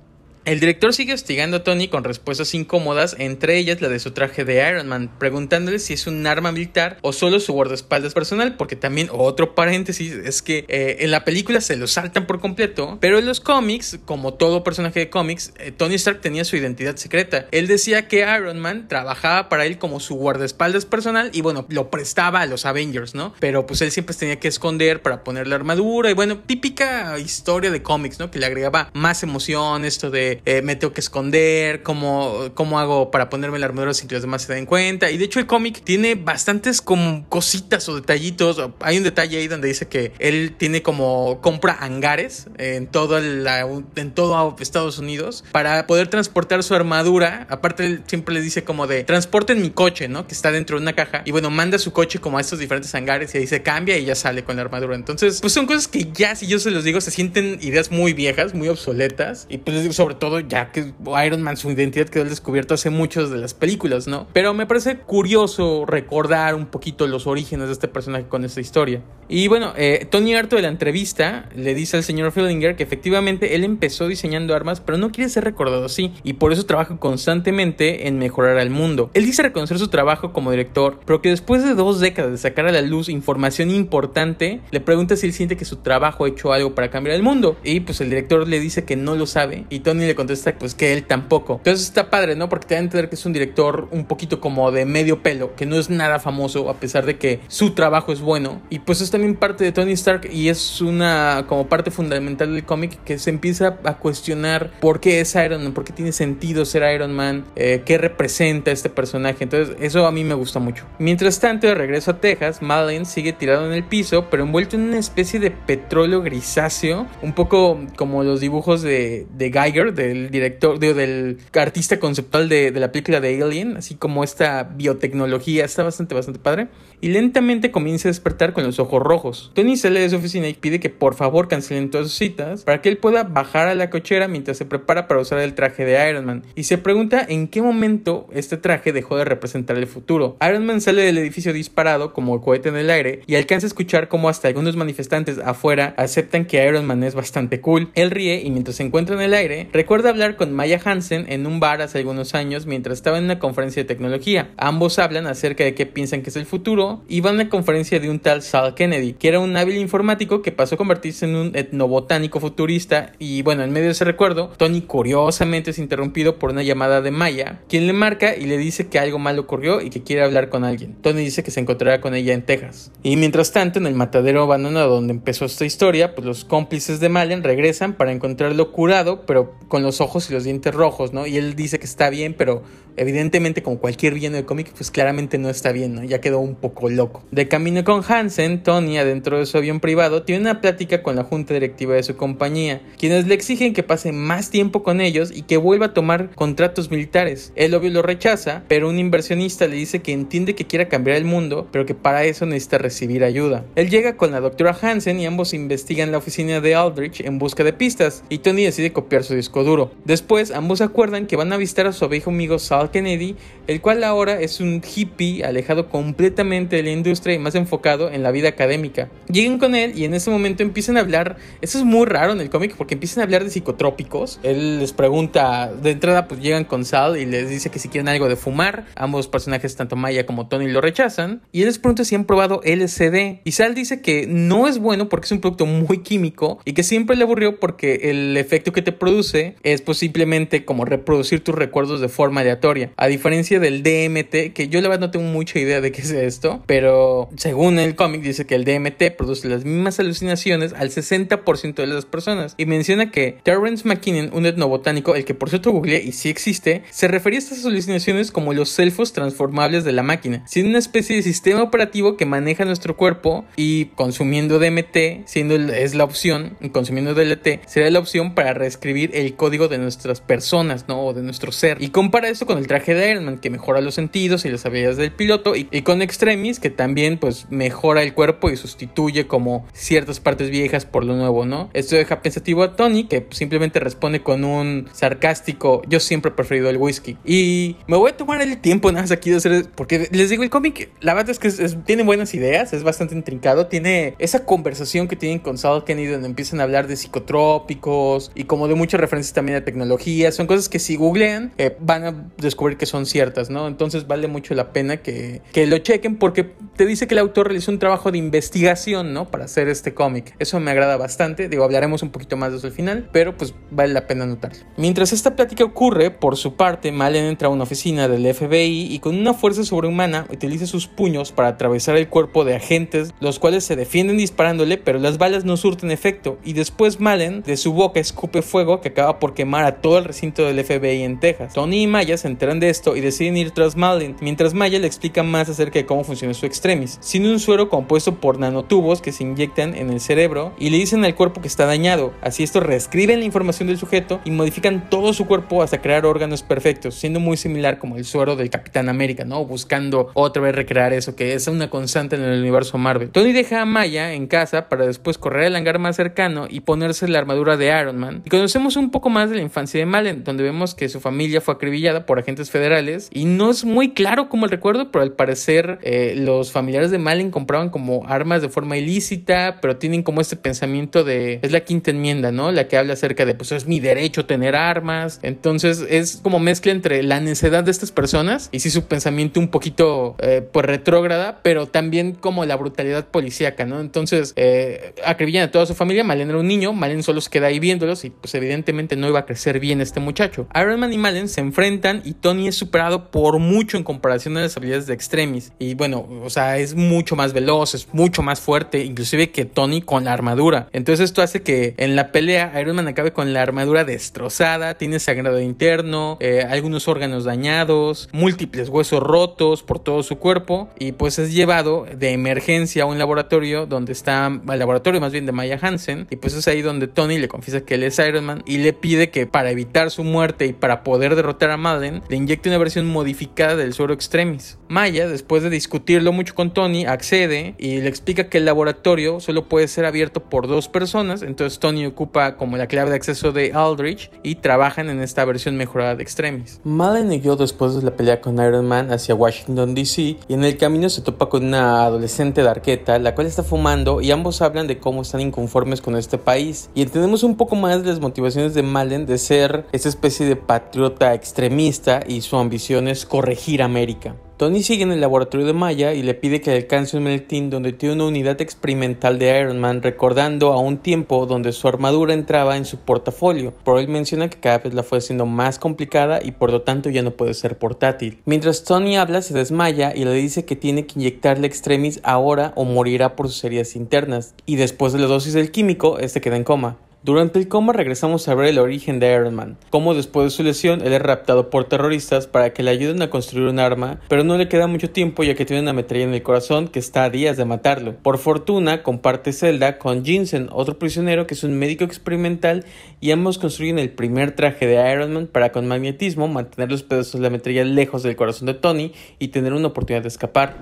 El 0.45 0.59
director 0.59 0.93
sigue 0.93 1.13
hostigando 1.13 1.57
a 1.57 1.63
Tony 1.63 1.87
con 1.87 2.03
respuestas 2.03 2.53
incómodas, 2.53 3.15
entre 3.17 3.57
ellas 3.57 3.79
la 3.79 3.87
de 3.87 3.99
su 3.99 4.11
traje 4.11 4.43
de 4.43 4.67
Iron 4.67 4.89
Man, 4.89 5.09
preguntándole 5.17 5.79
si 5.79 5.93
es 5.93 6.05
un 6.05 6.27
arma 6.27 6.51
militar 6.51 6.97
o 7.01 7.13
solo 7.13 7.39
su 7.39 7.53
guardaespaldas 7.53 8.13
personal, 8.13 8.57
porque 8.57 8.75
también 8.75 9.07
otro 9.09 9.55
paréntesis 9.55 10.11
es 10.11 10.41
que 10.41 10.65
eh, 10.67 10.97
en 10.99 11.11
la 11.11 11.23
película 11.23 11.61
se 11.61 11.77
lo 11.77 11.87
saltan 11.87 12.27
por 12.27 12.41
completo, 12.41 12.97
pero 12.99 13.19
en 13.19 13.25
los 13.25 13.39
cómics, 13.39 13.99
como 14.03 14.33
todo 14.33 14.65
personaje 14.65 14.99
de 14.99 15.09
cómics, 15.09 15.53
eh, 15.59 15.71
Tony 15.71 15.95
Stark 15.95 16.19
tenía 16.19 16.43
su 16.43 16.57
identidad 16.57 16.97
secreta. 16.97 17.47
Él 17.51 17.67
decía 17.67 18.09
que 18.09 18.19
Iron 18.37 18.59
Man 18.59 18.89
trabajaba 18.89 19.47
para 19.47 19.65
él 19.65 19.77
como 19.77 20.01
su 20.01 20.15
guardaespaldas 20.15 20.85
personal 20.85 21.31
y 21.33 21.39
bueno, 21.39 21.65
lo 21.69 21.89
prestaba 21.89 22.41
a 22.41 22.47
los 22.47 22.65
Avengers, 22.65 23.15
¿no? 23.15 23.33
Pero 23.39 23.65
pues 23.65 23.81
él 23.81 23.91
siempre 23.91 24.13
tenía 24.13 24.41
que 24.41 24.49
esconder 24.49 25.01
para 25.01 25.23
poner 25.23 25.47
la 25.47 25.55
armadura 25.55 26.11
y 26.11 26.13
bueno, 26.13 26.39
típica 26.39 27.17
historia 27.17 27.71
de 27.71 27.81
cómics, 27.81 28.19
¿no? 28.19 28.29
Que 28.29 28.39
le 28.39 28.45
agregaba 28.45 28.89
más 28.93 29.23
emoción, 29.23 29.85
esto 29.85 30.11
de 30.11 30.32
eh, 30.45 30.61
me 30.61 30.75
tengo 30.75 30.93
que 30.93 31.01
esconder, 31.01 31.83
cómo, 31.83 32.51
cómo 32.53 32.79
hago 32.79 33.11
para 33.11 33.29
ponerme 33.29 33.59
la 33.59 33.65
armadura 33.65 33.93
sin 33.93 34.07
los 34.13 34.21
demás 34.21 34.43
se 34.43 34.53
den 34.53 34.65
cuenta. 34.65 35.11
Y 35.11 35.17
de 35.17 35.25
hecho 35.25 35.39
el 35.39 35.47
cómic 35.47 35.83
tiene 35.83 36.15
bastantes 36.15 36.81
como 36.81 37.27
cositas 37.29 37.87
o 37.89 37.95
detallitos. 37.95 38.61
Hay 38.79 38.97
un 38.97 39.03
detalle 39.03 39.37
ahí 39.37 39.47
donde 39.47 39.67
dice 39.67 39.87
que 39.87 40.13
él 40.19 40.55
tiene 40.57 40.81
como 40.81 41.41
compra 41.41 41.73
hangares 41.79 42.47
en 42.57 42.87
todo, 42.87 43.17
en 43.17 44.11
todo 44.13 44.55
Estados 44.59 44.99
Unidos 44.99 45.43
para 45.51 45.87
poder 45.87 46.07
transportar 46.07 46.63
su 46.63 46.75
armadura. 46.75 47.47
Aparte 47.49 47.85
él 47.85 48.03
siempre 48.07 48.33
le 48.33 48.41
dice 48.41 48.63
como 48.63 48.87
de 48.87 49.03
transporten 49.03 49.61
mi 49.61 49.71
coche, 49.71 50.07
¿no? 50.07 50.27
Que 50.27 50.33
está 50.33 50.51
dentro 50.51 50.77
de 50.77 50.83
una 50.83 50.93
caja. 50.93 51.23
Y 51.25 51.31
bueno, 51.31 51.49
manda 51.49 51.77
su 51.79 51.91
coche 51.91 52.19
como 52.19 52.37
a 52.37 52.41
estos 52.41 52.59
diferentes 52.59 52.93
hangares 52.95 53.33
y 53.35 53.39
ahí 53.39 53.47
se 53.47 53.61
cambia 53.61 53.97
y 53.97 54.05
ya 54.05 54.15
sale 54.15 54.43
con 54.43 54.55
la 54.55 54.61
armadura. 54.63 54.95
Entonces, 54.95 55.41
pues 55.41 55.53
son 55.53 55.65
cosas 55.65 55.87
que 55.87 56.09
ya, 56.13 56.35
si 56.35 56.47
yo 56.47 56.59
se 56.59 56.71
los 56.71 56.83
digo, 56.83 57.01
se 57.01 57.11
sienten 57.11 57.59
ideas 57.61 57.91
muy 57.91 58.13
viejas, 58.13 58.53
muy 58.53 58.69
obsoletas. 58.69 59.45
Y 59.49 59.57
pues 59.57 59.95
sobre 59.95 60.15
todo 60.15 60.22
todo 60.23 60.39
ya 60.39 60.71
que 60.71 60.93
Iron 61.25 61.41
Man 61.41 61.57
su 61.57 61.69
identidad 61.69 62.07
quedó 62.07 62.23
descubierto 62.23 62.75
hace 62.75 62.89
muchas 62.89 63.29
de 63.29 63.35
las 63.35 63.53
películas, 63.53 64.07
¿no? 64.07 64.25
Pero 64.31 64.53
me 64.53 64.65
parece 64.65 64.99
curioso 64.99 65.85
recordar 65.85 66.55
un 66.55 66.67
poquito 66.67 67.07
los 67.07 67.27
orígenes 67.27 67.67
de 67.67 67.73
este 67.73 67.89
personaje 67.89 68.25
con 68.29 68.45
esta 68.45 68.61
historia. 68.61 69.01
Y 69.27 69.49
bueno, 69.49 69.73
eh, 69.75 70.07
Tony 70.09 70.33
Harto 70.33 70.55
de 70.55 70.61
la 70.61 70.67
entrevista 70.67 71.49
le 71.55 71.73
dice 71.73 71.97
al 71.97 72.03
señor 72.03 72.31
Fillinger 72.31 72.75
que 72.75 72.83
efectivamente 72.83 73.55
él 73.55 73.65
empezó 73.65 74.07
diseñando 74.07 74.55
armas, 74.55 74.79
pero 74.79 74.97
no 74.97 75.11
quiere 75.11 75.29
ser 75.29 75.43
recordado 75.43 75.85
así, 75.85 76.13
y 76.23 76.33
por 76.33 76.53
eso 76.53 76.65
trabaja 76.65 76.97
constantemente 76.97 78.07
en 78.07 78.17
mejorar 78.17 78.57
al 78.57 78.69
mundo. 78.69 79.09
Él 79.13 79.25
dice 79.25 79.41
reconocer 79.41 79.79
su 79.79 79.87
trabajo 79.89 80.31
como 80.31 80.51
director, 80.51 80.99
pero 81.05 81.21
que 81.21 81.29
después 81.29 81.63
de 81.63 81.73
dos 81.73 81.99
décadas 81.99 82.31
de 82.31 82.37
sacar 82.37 82.65
a 82.65 82.71
la 82.71 82.81
luz 82.81 83.09
información 83.09 83.71
importante, 83.71 84.61
le 84.71 84.79
pregunta 84.79 85.15
si 85.15 85.27
él 85.27 85.33
siente 85.33 85.57
que 85.57 85.65
su 85.65 85.77
trabajo 85.77 86.25
ha 86.25 86.29
hecho 86.29 86.53
algo 86.53 86.75
para 86.75 86.89
cambiar 86.89 87.15
el 87.15 87.23
mundo. 87.23 87.57
Y 87.63 87.81
pues 87.81 88.01
el 88.01 88.09
director 88.09 88.47
le 88.47 88.59
dice 88.59 88.83
que 88.85 88.95
no 88.95 89.15
lo 89.15 89.25
sabe, 89.25 89.65
y 89.69 89.79
Tony 89.79 90.05
le 90.05 90.12
contesta 90.15 90.53
pues 90.57 90.75
que 90.75 90.93
él 90.93 91.03
tampoco. 91.03 91.55
Entonces 91.57 91.87
está 91.87 92.09
padre, 92.09 92.35
¿no? 92.35 92.49
Porque 92.49 92.67
te 92.67 92.75
da 92.75 92.79
a 92.79 92.83
entender 92.83 93.09
que 93.09 93.15
es 93.15 93.25
un 93.25 93.33
director 93.33 93.87
un 93.91 94.05
poquito 94.05 94.39
como 94.39 94.71
de 94.71 94.85
medio 94.85 95.21
pelo, 95.21 95.55
que 95.55 95.65
no 95.65 95.77
es 95.77 95.89
nada 95.89 96.19
famoso 96.19 96.69
a 96.69 96.75
pesar 96.79 97.05
de 97.05 97.17
que 97.17 97.39
su 97.47 97.71
trabajo 97.71 98.11
es 98.11 98.21
bueno. 98.21 98.61
Y 98.69 98.79
pues 98.79 99.01
es 99.01 99.11
también 99.11 99.35
parte 99.35 99.63
de 99.63 99.71
Tony 99.71 99.93
Stark 99.93 100.29
y 100.31 100.49
es 100.49 100.81
una 100.81 101.45
como 101.47 101.67
parte 101.67 101.91
fundamental 101.91 102.53
del 102.53 102.65
cómic 102.65 103.03
que 103.03 103.17
se 103.19 103.29
empieza 103.29 103.79
a 103.83 103.97
cuestionar 103.97 104.71
por 104.79 104.99
qué 104.99 105.21
es 105.21 105.35
Iron 105.35 105.63
Man, 105.63 105.73
por 105.73 105.83
qué 105.83 105.93
tiene 105.93 106.11
sentido 106.11 106.65
ser 106.65 106.93
Iron 106.93 107.13
Man, 107.13 107.45
eh, 107.55 107.83
qué 107.85 107.97
representa 107.97 108.71
este 108.71 108.89
personaje. 108.89 109.43
Entonces 109.43 109.75
eso 109.79 110.05
a 110.05 110.11
mí 110.11 110.23
me 110.23 110.33
gusta 110.33 110.59
mucho. 110.59 110.85
Mientras 110.99 111.39
tanto, 111.39 111.67
de 111.67 111.75
regreso 111.75 112.11
a 112.11 112.17
Texas, 112.19 112.61
Madeleine 112.61 113.05
sigue 113.05 113.33
tirado 113.33 113.65
en 113.65 113.73
el 113.73 113.83
piso, 113.83 114.27
pero 114.29 114.43
envuelto 114.43 114.75
en 114.75 114.83
una 114.83 114.97
especie 114.97 115.39
de 115.39 115.51
petróleo 115.51 116.21
grisáceo, 116.21 117.07
un 117.21 117.33
poco 117.33 117.79
como 117.95 118.23
los 118.23 118.39
dibujos 118.39 118.81
de, 118.81 119.27
de 119.35 119.51
Geiger, 119.51 119.93
del 120.07 120.29
director, 120.29 120.79
del 120.79 121.37
artista 121.53 121.99
conceptual 121.99 122.49
de, 122.49 122.71
de, 122.71 122.79
la 122.79 122.91
película 122.91 123.19
de 123.19 123.41
Alien, 123.41 123.77
así 123.77 123.95
como 123.95 124.23
esta 124.23 124.63
biotecnología, 124.63 125.65
está 125.65 125.83
bastante, 125.83 126.15
bastante 126.15 126.39
padre. 126.39 126.67
Y 127.01 127.09
lentamente 127.09 127.71
comienza 127.71 128.07
a 128.07 128.11
despertar 128.11 128.53
con 128.53 128.63
los 128.63 128.79
ojos 128.79 129.01
rojos. 129.01 129.51
Tony 129.53 129.75
sale 129.75 129.99
de 129.99 130.09
su 130.09 130.15
oficina 130.15 130.47
y 130.47 130.53
pide 130.53 130.79
que 130.79 130.89
por 130.89 131.15
favor 131.15 131.49
cancelen 131.49 131.89
todas 131.89 132.07
sus 132.07 132.17
citas 132.17 132.63
para 132.63 132.81
que 132.81 132.89
él 132.89 132.97
pueda 132.97 133.23
bajar 133.23 133.67
a 133.67 133.75
la 133.75 133.89
cochera 133.89 134.29
mientras 134.29 134.57
se 134.57 134.65
prepara 134.65 135.07
para 135.07 135.19
usar 135.19 135.39
el 135.39 135.53
traje 135.53 135.83
de 135.83 136.09
Iron 136.09 136.25
Man. 136.25 136.43
Y 136.55 136.63
se 136.63 136.77
pregunta 136.77 137.25
en 137.27 137.47
qué 137.47 137.61
momento 137.61 138.27
este 138.33 138.57
traje 138.57 138.93
dejó 138.93 139.17
de 139.17 139.25
representar 139.25 139.77
el 139.77 139.87
futuro. 139.87 140.37
Iron 140.47 140.65
Man 140.65 140.79
sale 140.79 141.01
del 141.01 141.17
edificio 141.17 141.51
disparado 141.51 142.13
como 142.13 142.41
cohete 142.41 142.69
en 142.69 142.77
el 142.77 142.89
aire 142.89 143.21
y 143.27 143.35
alcanza 143.35 143.65
a 143.65 143.69
escuchar 143.69 144.07
como 144.07 144.29
hasta 144.29 144.47
algunos 144.47 144.75
manifestantes 144.75 145.39
afuera 145.39 145.93
aceptan 145.97 146.45
que 146.45 146.65
Iron 146.65 146.85
Man 146.85 147.03
es 147.03 147.15
bastante 147.15 147.59
cool. 147.61 147.89
Él 147.95 148.11
ríe 148.11 148.41
y 148.43 148.49
mientras 148.49 148.77
se 148.77 148.83
encuentra 148.83 149.15
en 149.15 149.21
el 149.21 149.33
aire, 149.33 149.69
recuerda 149.73 149.92
hablar 149.93 150.35
con 150.35 150.51
Maya 150.51 150.81
Hansen 150.83 151.25
en 151.29 151.45
un 151.45 151.59
bar 151.59 151.81
hace 151.81 151.99
algunos 151.99 152.35
años 152.35 152.65
mientras 152.65 152.97
estaba 152.97 153.17
en 153.17 153.25
una 153.25 153.39
conferencia 153.39 153.83
de 153.83 153.87
tecnología. 153.87 154.51
Ambos 154.57 154.99
hablan 154.99 155.27
acerca 155.27 155.63
de 155.63 155.75
qué 155.75 155.85
piensan 155.85 156.21
que 156.21 156.29
es 156.29 156.35
el 156.35 156.45
futuro 156.45 157.03
y 157.07 157.21
van 157.21 157.35
a 157.35 157.43
la 157.43 157.49
conferencia 157.49 157.99
de 157.99 158.09
un 158.09 158.19
tal 158.19 158.41
Sal 158.41 158.75
Kennedy, 158.75 159.13
que 159.13 159.27
era 159.27 159.39
un 159.39 159.55
hábil 159.55 159.77
informático 159.77 160.41
que 160.41 160.51
pasó 160.51 160.75
a 160.75 160.77
convertirse 160.77 161.25
en 161.25 161.35
un 161.35 161.55
etnobotánico 161.55 162.39
futurista 162.39 163.13
y 163.19 163.41
bueno, 163.43 163.63
en 163.63 163.71
medio 163.71 163.87
de 163.87 163.91
ese 163.91 164.05
recuerdo, 164.05 164.51
Tony 164.57 164.81
curiosamente 164.81 165.71
es 165.71 165.79
interrumpido 165.79 166.39
por 166.39 166.51
una 166.51 166.63
llamada 166.63 167.01
de 167.01 167.11
Maya, 167.11 167.61
quien 167.69 167.87
le 167.87 167.93
marca 167.93 168.35
y 168.35 168.45
le 168.45 168.57
dice 168.57 168.87
que 168.87 168.99
algo 168.99 169.19
mal 169.19 169.37
ocurrió 169.39 169.81
y 169.81 169.89
que 169.89 170.03
quiere 170.03 170.23
hablar 170.23 170.49
con 170.49 170.63
alguien. 170.63 170.95
Tony 171.01 171.21
dice 171.21 171.43
que 171.43 171.51
se 171.51 171.59
encontrará 171.59 172.01
con 172.01 172.15
ella 172.15 172.33
en 172.33 172.43
Texas. 172.43 172.91
Y 173.03 173.15
mientras 173.15 173.51
tanto, 173.51 173.79
en 173.79 173.87
el 173.87 173.95
matadero 173.95 174.43
abandonado 174.43 174.95
donde 174.95 175.13
empezó 175.13 175.45
esta 175.45 175.65
historia, 175.65 176.15
pues 176.15 176.25
los 176.25 176.45
cómplices 176.45 176.99
de 176.99 177.09
Malen 177.09 177.43
regresan 177.43 177.93
para 177.93 178.11
encontrarlo 178.11 178.71
curado, 178.71 179.25
pero 179.25 179.55
con 179.73 179.81
los 179.81 180.01
ojos 180.01 180.29
y 180.29 180.33
los 180.33 180.43
dientes 180.43 180.71
rojos, 180.71 181.13
¿no? 181.13 181.25
Y 181.25 181.35
él 181.35 181.55
dice 181.55 181.79
que 181.79 181.85
está 181.85 182.11
bien, 182.11 182.35
pero 182.37 182.61
evidentemente 182.95 183.63
como 183.63 183.79
cualquier 183.79 184.13
villano 184.13 184.35
de 184.35 184.45
cómic, 184.45 184.71
pues 184.77 184.91
claramente 184.91 185.39
no 185.39 185.49
está 185.49 185.71
bien, 185.71 185.95
¿no? 185.95 186.03
Ya 186.03 186.21
quedó 186.21 186.37
un 186.41 186.53
poco 186.53 186.89
loco. 186.89 187.23
De 187.31 187.47
camino 187.47 187.83
con 187.83 188.03
Hansen, 188.07 188.61
Tony, 188.61 188.99
adentro 188.99 189.39
de 189.39 189.47
su 189.47 189.57
avión 189.57 189.79
privado, 189.79 190.21
tiene 190.21 190.41
una 190.41 190.61
plática 190.61 191.01
con 191.01 191.15
la 191.15 191.23
junta 191.23 191.55
directiva 191.55 191.95
de 191.95 192.03
su 192.03 192.15
compañía, 192.15 192.83
quienes 192.99 193.25
le 193.25 193.33
exigen 193.33 193.73
que 193.73 193.81
pase 193.81 194.11
más 194.11 194.51
tiempo 194.51 194.83
con 194.83 195.01
ellos 195.01 195.31
y 195.35 195.41
que 195.41 195.57
vuelva 195.57 195.87
a 195.87 195.93
tomar 195.95 196.29
contratos 196.35 196.91
militares. 196.91 197.51
Él 197.55 197.73
obvio 197.73 197.89
lo 197.89 198.03
rechaza, 198.03 198.61
pero 198.67 198.87
un 198.87 198.99
inversionista 198.99 199.65
le 199.65 199.77
dice 199.77 200.03
que 200.03 200.11
entiende 200.11 200.53
que 200.53 200.67
quiera 200.67 200.87
cambiar 200.87 201.17
el 201.17 201.25
mundo, 201.25 201.67
pero 201.71 201.87
que 201.87 201.95
para 201.95 202.25
eso 202.25 202.45
necesita 202.45 202.77
recibir 202.77 203.23
ayuda. 203.23 203.65
Él 203.75 203.89
llega 203.89 204.17
con 204.17 204.29
la 204.29 204.39
doctora 204.39 204.77
Hansen 204.79 205.19
y 205.19 205.25
ambos 205.25 205.55
investigan 205.55 206.11
la 206.11 206.19
oficina 206.19 206.61
de 206.61 206.75
Aldrich 206.75 207.21
en 207.21 207.39
busca 207.39 207.63
de 207.63 207.73
pistas, 207.73 208.23
y 208.29 208.37
Tony 208.37 208.65
decide 208.65 208.93
copiar 208.93 209.23
su 209.23 209.33
disco 209.33 209.62
duro. 209.63 209.91
Después, 210.05 210.51
ambos 210.51 210.81
acuerdan 210.81 211.27
que 211.27 211.35
van 211.35 211.51
a 211.53 211.57
visitar 211.57 211.87
a 211.87 211.93
su 211.93 212.07
viejo 212.07 212.29
amigo 212.29 212.59
Sal 212.59 212.91
Kennedy, 212.91 213.35
el 213.67 213.81
cual 213.81 214.03
ahora 214.03 214.39
es 214.39 214.59
un 214.59 214.81
hippie 214.83 215.43
alejado 215.43 215.89
completamente 215.89 216.75
de 216.75 216.83
la 216.83 216.91
industria 216.91 217.35
y 217.35 217.39
más 217.39 217.55
enfocado 217.55 218.11
en 218.11 218.23
la 218.23 218.31
vida 218.31 218.49
académica. 218.49 219.09
Llegan 219.27 219.59
con 219.59 219.75
él 219.75 219.97
y 219.97 220.05
en 220.05 220.13
ese 220.13 220.29
momento 220.29 220.63
empiezan 220.63 220.97
a 220.97 221.01
hablar, 221.01 221.37
eso 221.61 221.77
es 221.77 221.83
muy 221.83 222.05
raro 222.05 222.33
en 222.33 222.41
el 222.41 222.49
cómic 222.49 222.75
porque 222.75 222.95
empiezan 222.95 223.21
a 223.21 223.23
hablar 223.23 223.43
de 223.43 223.49
psicotrópicos. 223.49 224.39
Él 224.43 224.79
les 224.79 224.93
pregunta, 224.93 225.71
de 225.71 225.91
entrada 225.91 226.27
pues 226.27 226.41
llegan 226.41 226.65
con 226.65 226.85
Sal 226.85 227.17
y 227.17 227.25
les 227.25 227.49
dice 227.49 227.69
que 227.69 227.79
si 227.79 227.89
quieren 227.89 228.07
algo 228.07 228.29
de 228.29 228.35
fumar, 228.35 228.85
ambos 228.95 229.27
personajes, 229.27 229.75
tanto 229.75 229.95
Maya 229.95 230.25
como 230.25 230.47
Tony, 230.47 230.67
lo 230.67 230.81
rechazan. 230.81 231.41
Y 231.51 231.61
él 231.61 231.67
les 231.67 231.79
pregunta 231.79 232.03
si 232.03 232.15
han 232.15 232.25
probado 232.25 232.61
LSD. 232.63 233.41
Y 233.43 233.51
Sal 233.51 233.75
dice 233.75 234.01
que 234.01 234.27
no 234.27 234.67
es 234.67 234.79
bueno 234.79 235.09
porque 235.09 235.25
es 235.25 235.31
un 235.31 235.41
producto 235.41 235.65
muy 235.65 235.99
químico 235.99 236.59
y 236.65 236.73
que 236.73 236.83
siempre 236.83 237.15
le 237.15 237.23
aburrió 237.23 237.59
porque 237.59 238.09
el 238.09 238.37
efecto 238.37 238.71
que 238.71 238.81
te 238.81 238.91
produce 238.91 239.52
es 239.63 239.81
pues 239.81 239.97
simplemente 239.97 240.65
como 240.65 240.85
reproducir 240.85 241.43
tus 241.43 241.55
recuerdos 241.55 242.01
de 242.01 242.09
forma 242.09 242.41
aleatoria. 242.41 242.91
A 242.97 243.07
diferencia 243.07 243.59
del 243.59 243.83
DMT, 243.83 244.53
que 244.53 244.67
yo 244.69 244.81
la 244.81 244.89
verdad 244.89 245.07
no 245.07 245.11
tengo 245.11 245.25
mucha 245.25 245.59
idea 245.59 245.81
de 245.81 245.91
qué 245.91 246.01
es 246.01 246.11
esto, 246.11 246.63
pero 246.65 247.29
según 247.35 247.79
el 247.79 247.95
cómic 247.95 248.21
dice 248.21 248.45
que 248.45 248.55
el 248.55 248.65
DMT 248.65 249.15
produce 249.17 249.47
las 249.47 249.65
mismas 249.65 249.99
alucinaciones 249.99 250.73
al 250.73 250.89
60% 250.89 251.75
de 251.75 251.87
las 251.87 252.05
personas 252.05 252.55
y 252.57 252.65
menciona 252.65 253.11
que 253.11 253.37
Terrence 253.43 253.87
McKinnon, 253.87 254.31
un 254.33 254.45
etnobotánico, 254.45 255.15
el 255.15 255.25
que 255.25 255.33
por 255.33 255.49
cierto 255.49 255.71
googleé 255.71 256.03
y 256.03 256.11
sí 256.11 256.29
existe, 256.29 256.83
se 256.89 257.07
refería 257.07 257.39
a 257.39 257.43
estas 257.43 257.65
alucinaciones 257.65 258.31
como 258.31 258.53
los 258.53 258.69
selfos 258.69 259.13
transformables 259.13 259.83
de 259.83 259.91
la 259.91 260.03
máquina, 260.03 260.43
siendo 260.47 260.69
una 260.69 260.79
especie 260.79 261.15
de 261.15 261.23
sistema 261.23 261.63
operativo 261.63 262.17
que 262.17 262.25
maneja 262.25 262.65
nuestro 262.65 262.97
cuerpo 262.97 263.45
y 263.55 263.85
consumiendo 263.95 264.59
DMT, 264.59 265.25
siendo 265.25 265.55
es 265.55 265.95
la 265.95 266.03
opción, 266.03 266.57
consumiendo 266.71 267.13
DLT, 267.13 267.65
sería 267.65 267.91
la 267.91 267.99
opción 267.99 268.33
para 268.35 268.53
reescribir 268.53 269.11
el 269.13 269.35
código 269.43 269.67
de 269.67 269.77
nuestras 269.77 270.21
personas, 270.21 270.85
¿no? 270.87 271.05
O 271.05 271.13
de 271.13 271.21
nuestro 271.21 271.51
ser. 271.51 271.81
Y 271.81 271.89
compara 271.89 272.29
esto 272.29 272.45
con 272.45 272.57
el 272.57 272.65
traje 272.65 272.93
de 272.93 273.11
Iron 273.11 273.39
que 273.39 273.49
mejora 273.49 273.81
los 273.81 273.93
sentidos 273.93 274.45
y 274.45 274.49
las 274.49 274.65
habilidades 274.65 274.95
del 274.95 275.11
piloto, 275.11 275.53
y, 275.53 275.81
con 275.81 276.01
Extremis, 276.01 276.61
que 276.61 276.69
también 276.69 277.17
pues 277.17 277.47
mejora 277.49 278.03
el 278.03 278.13
cuerpo 278.13 278.49
y 278.49 278.55
sustituye 278.55 279.27
como 279.27 279.67
ciertas 279.73 280.21
partes 280.21 280.49
viejas 280.49 280.85
por 280.85 281.03
lo 281.03 281.17
nuevo, 281.17 281.45
¿no? 281.45 281.69
Esto 281.73 281.97
deja 281.97 282.21
pensativo 282.21 282.63
a 282.63 282.77
Tony, 282.77 283.03
que 283.09 283.27
simplemente 283.31 283.81
responde 283.81 284.23
con 284.23 284.45
un 284.45 284.87
sarcástico, 284.93 285.81
yo 285.89 285.99
siempre 285.99 286.31
he 286.31 286.33
preferido 286.33 286.69
el 286.69 286.77
whisky. 286.77 287.17
Y 287.25 287.75
me 287.87 287.97
voy 287.97 288.11
a 288.11 288.15
tomar 288.15 288.41
el 288.41 288.57
tiempo 288.59 288.89
nada 288.93 289.01
más 289.01 289.11
aquí 289.11 289.29
de 289.29 289.35
hacer, 289.35 289.65
porque 289.75 290.07
les 290.09 290.29
digo, 290.29 290.43
el 290.43 290.49
cómic, 290.49 290.89
la 291.01 291.13
verdad 291.13 291.31
es 291.31 291.39
que 291.39 291.51
tiene 291.85 292.03
buenas 292.03 292.33
ideas, 292.33 292.71
es 292.71 292.83
bastante 292.83 293.13
intrincado, 293.13 293.67
tiene 293.67 294.15
esa 294.19 294.45
conversación 294.45 295.09
que 295.09 295.17
tienen 295.17 295.39
con 295.39 295.57
Sal 295.57 295.83
Kennedy 295.83 296.07
donde 296.07 296.29
empiezan 296.29 296.61
a 296.61 296.63
hablar 296.63 296.87
de 296.87 296.95
psicotrópicos 296.95 298.31
y 298.35 298.45
como 298.45 298.69
de 298.69 298.75
muchas 298.75 299.01
referencias 299.01 299.32
también 299.33 299.57
a 299.57 299.65
tecnología, 299.65 300.31
son 300.31 300.47
cosas 300.47 300.69
que 300.69 300.79
si 300.79 300.95
googlean 300.95 301.51
eh, 301.57 301.75
van 301.79 302.05
a 302.05 302.29
descubrir 302.37 302.77
que 302.77 302.85
son 302.85 303.05
ciertas, 303.05 303.49
¿no? 303.49 303.67
Entonces 303.67 304.07
vale 304.07 304.27
mucho 304.27 304.53
la 304.53 304.71
pena 304.71 304.97
que, 304.97 305.41
que 305.51 305.67
lo 305.67 305.77
chequen 305.79 306.17
porque 306.17 306.51
te 306.75 306.85
dice 306.85 307.07
que 307.07 307.15
el 307.15 307.19
autor 307.19 307.47
realizó 307.47 307.71
un 307.71 307.79
trabajo 307.79 308.11
de 308.11 308.17
investigación, 308.17 309.13
¿no? 309.13 309.29
Para 309.29 309.45
hacer 309.45 309.67
este 309.67 309.93
cómic. 309.93 310.35
Eso 310.39 310.59
me 310.59 310.71
agrada 310.71 310.97
bastante, 310.97 311.49
digo, 311.49 311.63
hablaremos 311.63 312.03
un 312.03 312.09
poquito 312.09 312.37
más 312.37 312.51
de 312.51 312.57
eso 312.57 312.67
al 312.67 312.73
final, 312.73 313.09
pero 313.11 313.37
pues 313.37 313.53
vale 313.71 313.93
la 313.93 314.07
pena 314.07 314.25
notarlo. 314.25 314.59
Mientras 314.77 315.13
esta 315.13 315.35
plática 315.35 315.63
ocurre, 315.63 316.11
por 316.11 316.37
su 316.37 316.55
parte, 316.55 316.91
Malen 316.91 317.25
entra 317.25 317.47
a 317.47 317.51
una 317.51 317.63
oficina 317.63 318.07
del 318.07 318.33
FBI 318.33 318.93
y 318.93 318.99
con 318.99 319.15
una 319.15 319.33
fuerza 319.33 319.63
sobrehumana 319.63 320.27
utiliza 320.31 320.65
sus 320.65 320.87
puños 320.87 321.31
para 321.31 321.49
atravesar 321.49 321.97
el 321.97 322.07
cuerpo 322.07 322.45
de 322.45 322.55
agentes, 322.55 323.13
los 323.19 323.39
cuales 323.39 323.63
se 323.63 323.75
defienden 323.75 324.17
disparándole, 324.17 324.77
pero 324.77 324.99
las 324.99 325.17
balas 325.17 325.45
no 325.45 325.57
surten 325.57 325.91
efecto 325.91 326.37
y 326.43 326.53
después 326.53 326.99
Malen 326.99 327.43
de 327.43 327.57
su 327.57 327.73
boca 327.73 327.99
escupe 327.99 328.41
fuego 328.41 328.81
que 328.81 328.89
acaba 328.89 329.19
por 329.23 329.33
quemar 329.33 329.63
a 329.63 329.75
todo 329.77 329.99
el 329.99 330.03
recinto 330.03 330.45
del 330.45 330.61
FBI 330.61 331.01
en 331.01 331.17
Texas. 331.17 331.53
Tony 331.53 331.83
y 331.83 331.87
Maya 331.87 332.17
se 332.17 332.27
enteran 332.27 332.59
de 332.59 332.69
esto 332.69 332.97
y 332.97 332.99
deciden 332.99 333.37
ir 333.37 333.51
tras 333.51 333.77
Malen, 333.77 334.17
mientras 334.19 334.53
Maya 334.53 334.79
le 334.79 334.87
explica 334.87 335.23
más 335.23 335.47
acerca 335.47 335.79
de 335.79 335.85
cómo 335.85 336.03
funciona 336.03 336.33
su 336.33 336.45
extremis, 336.45 336.97
siendo 336.99 337.29
un 337.29 337.39
suero 337.39 337.69
compuesto 337.69 338.15
por 338.15 338.37
nanotubos 338.37 339.01
que 339.01 339.13
se 339.13 339.23
inyectan 339.23 339.75
en 339.75 339.89
el 339.91 340.01
cerebro 340.01 340.51
y 340.59 340.71
le 340.71 340.77
dicen 340.77 341.05
al 341.05 341.15
cuerpo 341.15 341.39
que 341.39 341.47
está 341.47 341.65
dañado. 341.65 342.11
Así 342.19 342.43
esto 342.43 342.59
reescriben 342.59 343.19
la 343.19 343.25
información 343.25 343.69
del 343.69 343.77
sujeto 343.77 344.19
y 344.25 344.31
modifican 344.31 344.89
todo 344.89 345.13
su 345.13 345.25
cuerpo 345.25 345.63
hasta 345.63 345.81
crear 345.81 346.05
órganos 346.05 346.43
perfectos, 346.43 346.95
siendo 346.95 347.21
muy 347.21 347.37
similar 347.37 347.79
como 347.79 347.95
el 347.95 348.03
suero 348.03 348.35
del 348.35 348.49
Capitán 348.49 348.89
América, 348.89 349.23
¿no? 349.23 349.45
Buscando 349.45 350.11
otra 350.15 350.41
vez 350.41 350.53
recrear 350.53 350.91
eso 350.91 351.15
que 351.15 351.33
es 351.33 351.47
una 351.47 351.69
constante 351.69 352.17
en 352.17 352.23
el 352.23 352.41
universo 352.41 352.77
Marvel. 352.77 353.09
Tony 353.11 353.31
deja 353.31 353.61
a 353.61 353.65
Maya 353.65 354.11
en 354.11 354.27
casa 354.27 354.67
para 354.67 354.85
después 354.85 355.17
correr 355.17 355.45
al 355.45 355.55
hangar 355.55 355.79
más 355.79 355.95
cercano 355.95 356.47
y 356.49 356.59
ponerse 356.59 357.07
la 357.07 357.19
armadura 357.19 357.55
de 357.55 357.67
Iron 357.67 357.97
Man. 357.97 358.21
Y 358.25 358.29
conocemos 358.29 358.75
un 358.75 358.91
poco 358.91 359.12
más 359.13 359.29
de 359.29 359.37
la 359.37 359.41
infancia 359.41 359.79
de 359.79 359.85
Malen, 359.85 360.23
donde 360.23 360.43
vemos 360.43 360.75
que 360.75 360.89
su 360.89 360.99
familia 360.99 361.39
fue 361.39 361.53
acribillada 361.53 362.05
por 362.05 362.19
agentes 362.19 362.51
federales 362.51 363.09
y 363.13 363.25
no 363.25 363.51
es 363.51 363.63
muy 363.63 363.93
claro 363.93 364.27
como 364.27 364.45
el 364.45 364.51
recuerdo, 364.51 364.91
pero 364.91 365.03
al 365.03 365.13
parecer 365.13 365.79
eh, 365.83 366.15
los 366.17 366.51
familiares 366.51 366.91
de 366.91 366.97
Malen 366.97 367.31
compraban 367.31 367.69
como 367.69 368.05
armas 368.07 368.41
de 368.41 368.49
forma 368.49 368.77
ilícita, 368.77 369.59
pero 369.61 369.77
tienen 369.77 370.03
como 370.03 370.19
este 370.19 370.35
pensamiento 370.35 371.03
de 371.03 371.39
es 371.41 371.51
la 371.51 371.61
quinta 371.61 371.91
enmienda, 371.91 372.31
¿no? 372.31 372.51
La 372.51 372.67
que 372.67 372.77
habla 372.77 372.93
acerca 372.93 373.25
de 373.25 373.35
pues 373.35 373.51
es 373.51 373.67
mi 373.67 373.79
derecho 373.79 374.25
tener 374.25 374.55
armas. 374.55 375.19
Entonces 375.21 375.85
es 375.89 376.19
como 376.23 376.39
mezcla 376.39 376.71
entre 376.71 377.03
la 377.03 377.19
necedad 377.19 377.63
de 377.63 377.71
estas 377.71 377.91
personas 377.91 378.49
y 378.51 378.59
sí 378.59 378.69
su 378.69 378.85
pensamiento 378.85 379.39
un 379.39 379.49
poquito 379.49 380.15
eh, 380.19 380.41
pues 380.51 380.65
retrógrada, 380.65 381.39
pero 381.43 381.67
también 381.67 382.13
como 382.13 382.45
la 382.45 382.55
brutalidad 382.55 383.05
policíaca, 383.07 383.65
¿no? 383.65 383.79
Entonces 383.79 384.33
eh, 384.35 384.93
acribillan 385.05 385.43
a 385.43 385.51
toda 385.51 385.65
su 385.65 385.75
familia, 385.75 386.03
Malen 386.03 386.29
era 386.29 386.39
un 386.39 386.47
niño, 386.47 386.73
Malen 386.73 387.03
solo 387.03 387.21
se 387.21 387.29
queda 387.29 387.47
ahí 387.47 387.59
viéndolos 387.59 388.05
y 388.05 388.09
pues 388.09 388.33
evidentemente 388.35 388.95
no 388.95 389.02
iba 389.07 389.19
a 389.19 389.25
crecer 389.25 389.59
bien 389.59 389.81
este 389.81 389.99
muchacho. 389.99 390.47
Iron 390.55 390.79
Man 390.79 390.93
y 390.93 390.97
Malen 390.97 391.29
se 391.29 391.41
enfrentan 391.41 392.01
y 392.03 392.13
Tony 392.13 392.47
es 392.47 392.55
superado 392.55 393.11
por 393.11 393.39
mucho 393.39 393.77
en 393.77 393.83
comparación 393.83 394.37
a 394.37 394.41
las 394.41 394.57
habilidades 394.57 394.87
de 394.87 394.93
Extremis. 394.93 395.51
Y 395.59 395.75
bueno, 395.75 396.07
o 396.23 396.29
sea, 396.29 396.57
es 396.57 396.75
mucho 396.75 397.15
más 397.15 397.33
veloz, 397.33 397.75
es 397.75 397.87
mucho 397.93 398.23
más 398.23 398.39
fuerte, 398.39 398.83
inclusive 398.83 399.31
que 399.31 399.45
Tony 399.45 399.81
con 399.81 400.05
la 400.05 400.13
armadura. 400.13 400.67
Entonces 400.73 401.05
esto 401.05 401.21
hace 401.21 401.41
que 401.41 401.73
en 401.77 401.95
la 401.95 402.11
pelea 402.11 402.53
Iron 402.59 402.75
Man 402.75 402.87
acabe 402.87 403.13
con 403.13 403.33
la 403.33 403.41
armadura 403.41 403.83
destrozada, 403.83 404.75
tiene 404.77 404.99
sangrado 404.99 405.39
interno, 405.39 406.17
eh, 406.19 406.45
algunos 406.47 406.87
órganos 406.87 407.23
dañados, 407.23 408.09
múltiples 408.11 408.69
huesos 408.69 409.01
rotos 409.01 409.63
por 409.63 409.79
todo 409.79 410.03
su 410.03 410.17
cuerpo 410.17 410.69
y 410.79 410.93
pues 410.93 411.19
es 411.19 411.33
llevado 411.33 411.85
de 411.85 412.11
emergencia 412.11 412.83
a 412.83 412.85
un 412.85 412.97
laboratorio 412.97 413.65
donde 413.65 413.91
está, 413.91 414.27
el 414.27 414.59
laboratorio 414.59 415.01
más 415.01 415.11
bien 415.11 415.25
de 415.25 415.31
Maya 415.31 415.59
Hansen 415.61 416.07
y 416.09 416.15
pues 416.15 416.33
es 416.33 416.47
ahí 416.47 416.61
donde 416.61 416.87
Tony 416.87 417.17
le 417.17 417.27
confiesa 417.27 417.61
que 417.61 417.75
él 417.75 417.83
es 417.83 417.99
Iron 417.99 418.25
Man 418.25 418.43
y 418.45 418.57
le 418.57 418.73
pide 418.73 418.92
que 419.11 419.27
para 419.27 419.51
evitar 419.51 419.91
su 419.91 420.03
muerte 420.03 420.45
y 420.45 420.53
para 420.53 420.83
poder 420.83 421.15
derrotar 421.15 421.51
a 421.51 421.57
Madden 421.57 422.01
le 422.09 422.17
inyecte 422.17 422.49
una 422.49 422.57
versión 422.57 422.85
modificada 422.85 423.55
del 423.55 423.73
suero 423.73 423.93
extremis. 423.93 424.57
Maya, 424.67 425.07
después 425.07 425.43
de 425.43 425.49
discutirlo 425.49 426.11
mucho 426.11 426.35
con 426.35 426.53
Tony, 426.53 426.85
accede 426.85 427.55
y 427.57 427.81
le 427.81 427.87
explica 427.87 428.29
que 428.29 428.37
el 428.37 428.45
laboratorio 428.45 429.19
solo 429.19 429.47
puede 429.49 429.67
ser 429.67 429.85
abierto 429.85 430.23
por 430.23 430.47
dos 430.47 430.67
personas, 430.67 431.21
entonces 431.21 431.59
Tony 431.59 431.85
ocupa 431.85 432.37
como 432.37 432.57
la 432.57 432.67
clave 432.67 432.91
de 432.91 432.95
acceso 432.95 433.31
de 433.31 433.51
Aldrich 433.53 434.11
y 434.23 434.35
trabajan 434.35 434.89
en 434.89 435.01
esta 435.01 435.25
versión 435.25 435.57
mejorada 435.57 435.95
de 435.95 436.03
Extremis. 436.03 436.61
Madden 436.63 437.21
yo 437.21 437.35
después 437.35 437.75
de 437.75 437.81
la 437.81 437.95
pelea 437.95 438.21
con 438.21 438.35
Iron 438.35 438.67
Man 438.67 438.91
hacia 438.91 439.15
Washington 439.15 439.75
DC 439.75 440.01
y 440.01 440.17
en 440.29 440.43
el 440.43 440.57
camino 440.57 440.89
se 440.89 441.01
topa 441.01 441.29
con 441.29 441.45
una 441.45 441.85
adolescente 441.85 442.41
darqueta 442.41 442.99
la 442.99 443.15
cual 443.15 443.27
está 443.27 443.43
fumando 443.43 444.01
y 444.01 444.11
ambos 444.11 444.41
hablan 444.41 444.67
de 444.67 444.79
cómo 444.79 445.01
están 445.01 445.21
inconformes 445.21 445.81
con 445.81 445.95
este 445.95 446.17
país 446.17 446.69
y 446.73 446.81
entendemos 446.81 447.23
un 447.23 447.35
poco 447.35 447.55
más 447.55 447.83
de 447.83 447.89
las 447.89 447.99
motivaciones 447.99 448.53
de 448.53 448.63
Malen 448.73 449.05
de 449.05 449.19
ser 449.19 449.67
esa 449.71 449.87
especie 449.87 450.25
de 450.25 450.35
patriota 450.35 451.13
extremista 451.13 451.99
y 452.07 452.21
su 452.21 452.37
ambición 452.37 452.87
es 452.87 453.05
corregir 453.05 453.61
América. 453.61 454.15
Tony 454.37 454.63
sigue 454.63 454.81
en 454.81 454.91
el 454.91 454.99
laboratorio 454.99 455.45
de 455.45 455.53
Maya 455.53 455.93
y 455.93 456.01
le 456.01 456.15
pide 456.15 456.41
que 456.41 456.49
alcance 456.49 456.97
un 456.97 457.03
melting 457.03 457.51
donde 457.51 457.71
tiene 457.71 457.93
una 457.93 458.05
unidad 458.05 458.41
experimental 458.41 459.19
de 459.19 459.39
Iron 459.39 459.59
Man 459.59 459.83
recordando 459.83 460.53
a 460.53 460.59
un 460.59 460.79
tiempo 460.79 461.27
donde 461.27 461.51
su 461.51 461.67
armadura 461.67 462.15
entraba 462.15 462.57
en 462.57 462.65
su 462.65 462.79
portafolio, 462.79 463.53
pero 463.63 463.77
él 463.77 463.89
menciona 463.89 464.27
que 464.27 464.39
cada 464.39 464.57
vez 464.57 464.73
la 464.73 464.81
fue 464.81 464.97
haciendo 464.97 465.27
más 465.27 465.59
complicada 465.59 466.19
y 466.23 466.31
por 466.31 466.51
lo 466.51 466.63
tanto 466.63 466.89
ya 466.89 467.03
no 467.03 467.11
puede 467.11 467.35
ser 467.35 467.59
portátil. 467.59 468.21
Mientras 468.25 468.63
Tony 468.63 468.97
habla 468.97 469.21
se 469.21 469.35
desmaya 469.35 469.93
y 469.95 470.03
le 470.03 470.13
dice 470.13 470.45
que 470.45 470.55
tiene 470.55 470.87
que 470.87 470.99
inyectarle 470.99 471.45
extremis 471.45 472.01
ahora 472.03 472.53
o 472.55 472.65
morirá 472.65 473.15
por 473.15 473.27
sus 473.27 473.43
heridas 473.43 473.75
internas 473.75 474.33
y 474.47 474.55
después 474.55 474.93
de 474.93 474.99
la 474.99 475.05
dosis 475.05 475.33
del 475.33 475.51
químico 475.51 475.99
este 475.99 476.21
queda 476.21 476.37
en 476.37 476.43
coma. 476.43 476.79
Durante 477.03 477.37
el 477.37 477.49
coma 477.49 477.73
regresamos 477.73 478.29
a 478.29 478.33
ver 478.33 478.47
el 478.47 478.59
origen 478.59 479.01
de 479.01 479.13
Iron 479.13 479.35
Man, 479.35 479.57
cómo 479.69 479.93
después 479.93 480.23
de 480.23 480.29
su 480.29 480.41
lesión 480.41 480.79
él 480.85 480.93
es 480.93 481.01
raptado 481.01 481.49
por 481.49 481.65
terroristas 481.65 482.27
para 482.27 482.53
que 482.53 482.63
le 482.63 482.71
ayuden 482.71 483.01
a 483.01 483.09
construir 483.09 483.49
un 483.49 483.59
arma, 483.59 483.99
pero 484.07 484.23
no 484.23 484.37
le 484.37 484.47
queda 484.47 484.67
mucho 484.67 484.89
tiempo 484.89 485.21
ya 485.25 485.35
que 485.35 485.43
tiene 485.43 485.61
una 485.61 485.73
metralla 485.73 486.05
en 486.05 486.13
el 486.13 486.23
corazón 486.23 486.69
que 486.69 486.79
está 486.79 487.03
a 487.03 487.09
días 487.09 487.35
de 487.35 487.43
matarlo. 487.43 487.97
Por 487.97 488.19
fortuna 488.19 488.83
comparte 488.83 489.33
celda 489.33 489.79
con 489.79 490.05
Jensen, 490.05 490.47
otro 490.53 490.79
prisionero 490.79 491.27
que 491.27 491.33
es 491.33 491.43
un 491.43 491.59
médico 491.59 491.83
experimental 491.83 492.63
y 493.01 493.11
ambos 493.11 493.37
construyen 493.37 493.79
el 493.79 493.89
primer 493.89 494.33
traje 494.33 494.65
de 494.65 494.89
Iron 494.89 495.13
Man 495.13 495.27
para 495.27 495.51
con 495.51 495.67
magnetismo 495.67 496.29
mantener 496.29 496.71
los 496.71 496.83
pedazos 496.83 497.15
de 497.15 497.19
la 497.19 497.29
metralla 497.29 497.65
lejos 497.65 498.03
del 498.03 498.15
corazón 498.15 498.45
de 498.45 498.53
Tony 498.53 498.93
y 499.19 499.27
tener 499.27 499.51
una 499.51 499.67
oportunidad 499.67 500.03
de 500.03 500.07
escapar. 500.07 500.55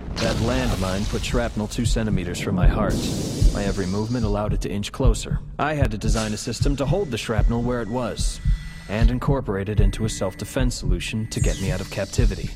My 3.54 3.66
every 3.66 3.86
movement 3.86 4.26
allowed 4.26 4.54
it 4.54 4.62
to 4.62 4.72
inch 4.72 4.94
closer. 4.94 5.40
I 5.60 5.74
had 5.74 5.92
to 5.92 5.98
design 5.98 6.34
a 6.34 6.38
system 6.38 6.76
to 6.78 6.86
hold 6.86 7.12
the 7.12 7.18
shrapnel 7.18 7.62
where 7.62 7.82
it 7.82 7.90
was, 7.90 8.40
and 8.88 9.12
incorporate 9.12 9.68
it 9.68 9.82
into 9.82 10.06
a 10.06 10.10
self-defense 10.10 10.74
solution 10.74 11.28
to 11.32 11.42
get 11.42 11.62
me 11.62 11.70
out 11.70 11.82
of 11.82 11.92
captivity. 11.92 12.50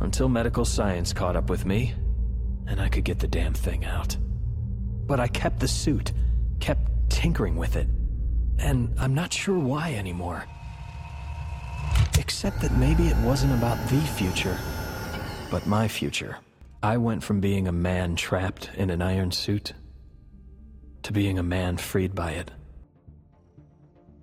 Until 0.00 0.28
medical 0.28 0.66
science 0.66 1.14
caught 1.14 1.34
up 1.34 1.48
with 1.48 1.64
me, 1.64 1.94
and 2.66 2.78
I 2.78 2.88
could 2.88 3.04
get 3.04 3.20
the 3.20 3.28
damn 3.28 3.54
thing 3.54 3.86
out. 3.86 4.16
But 5.06 5.18
I 5.18 5.28
kept 5.28 5.60
the 5.60 5.68
suit, 5.68 6.12
kept 6.60 6.90
tinkering 7.08 7.56
with 7.56 7.76
it, 7.76 7.86
and 8.58 8.94
I'm 8.98 9.14
not 9.14 9.32
sure 9.32 9.58
why 9.58 9.94
anymore. 9.94 10.44
Except 12.18 12.60
that 12.60 12.76
maybe 12.76 13.08
it 13.08 13.16
wasn't 13.18 13.54
about 13.54 13.78
the 13.88 14.00
future, 14.00 14.58
but 15.50 15.66
my 15.66 15.88
future. 15.88 16.38
I 16.84 16.96
went 16.96 17.22
from 17.22 17.40
being 17.40 17.68
a 17.68 17.72
man 17.72 18.16
trapped 18.16 18.68
in 18.76 18.90
an 18.90 19.02
iron 19.02 19.30
suit 19.30 19.72
to 21.04 21.12
being 21.12 21.38
a 21.38 21.42
man 21.42 21.76
freed 21.76 22.12
by 22.12 22.32
it. 22.32 22.50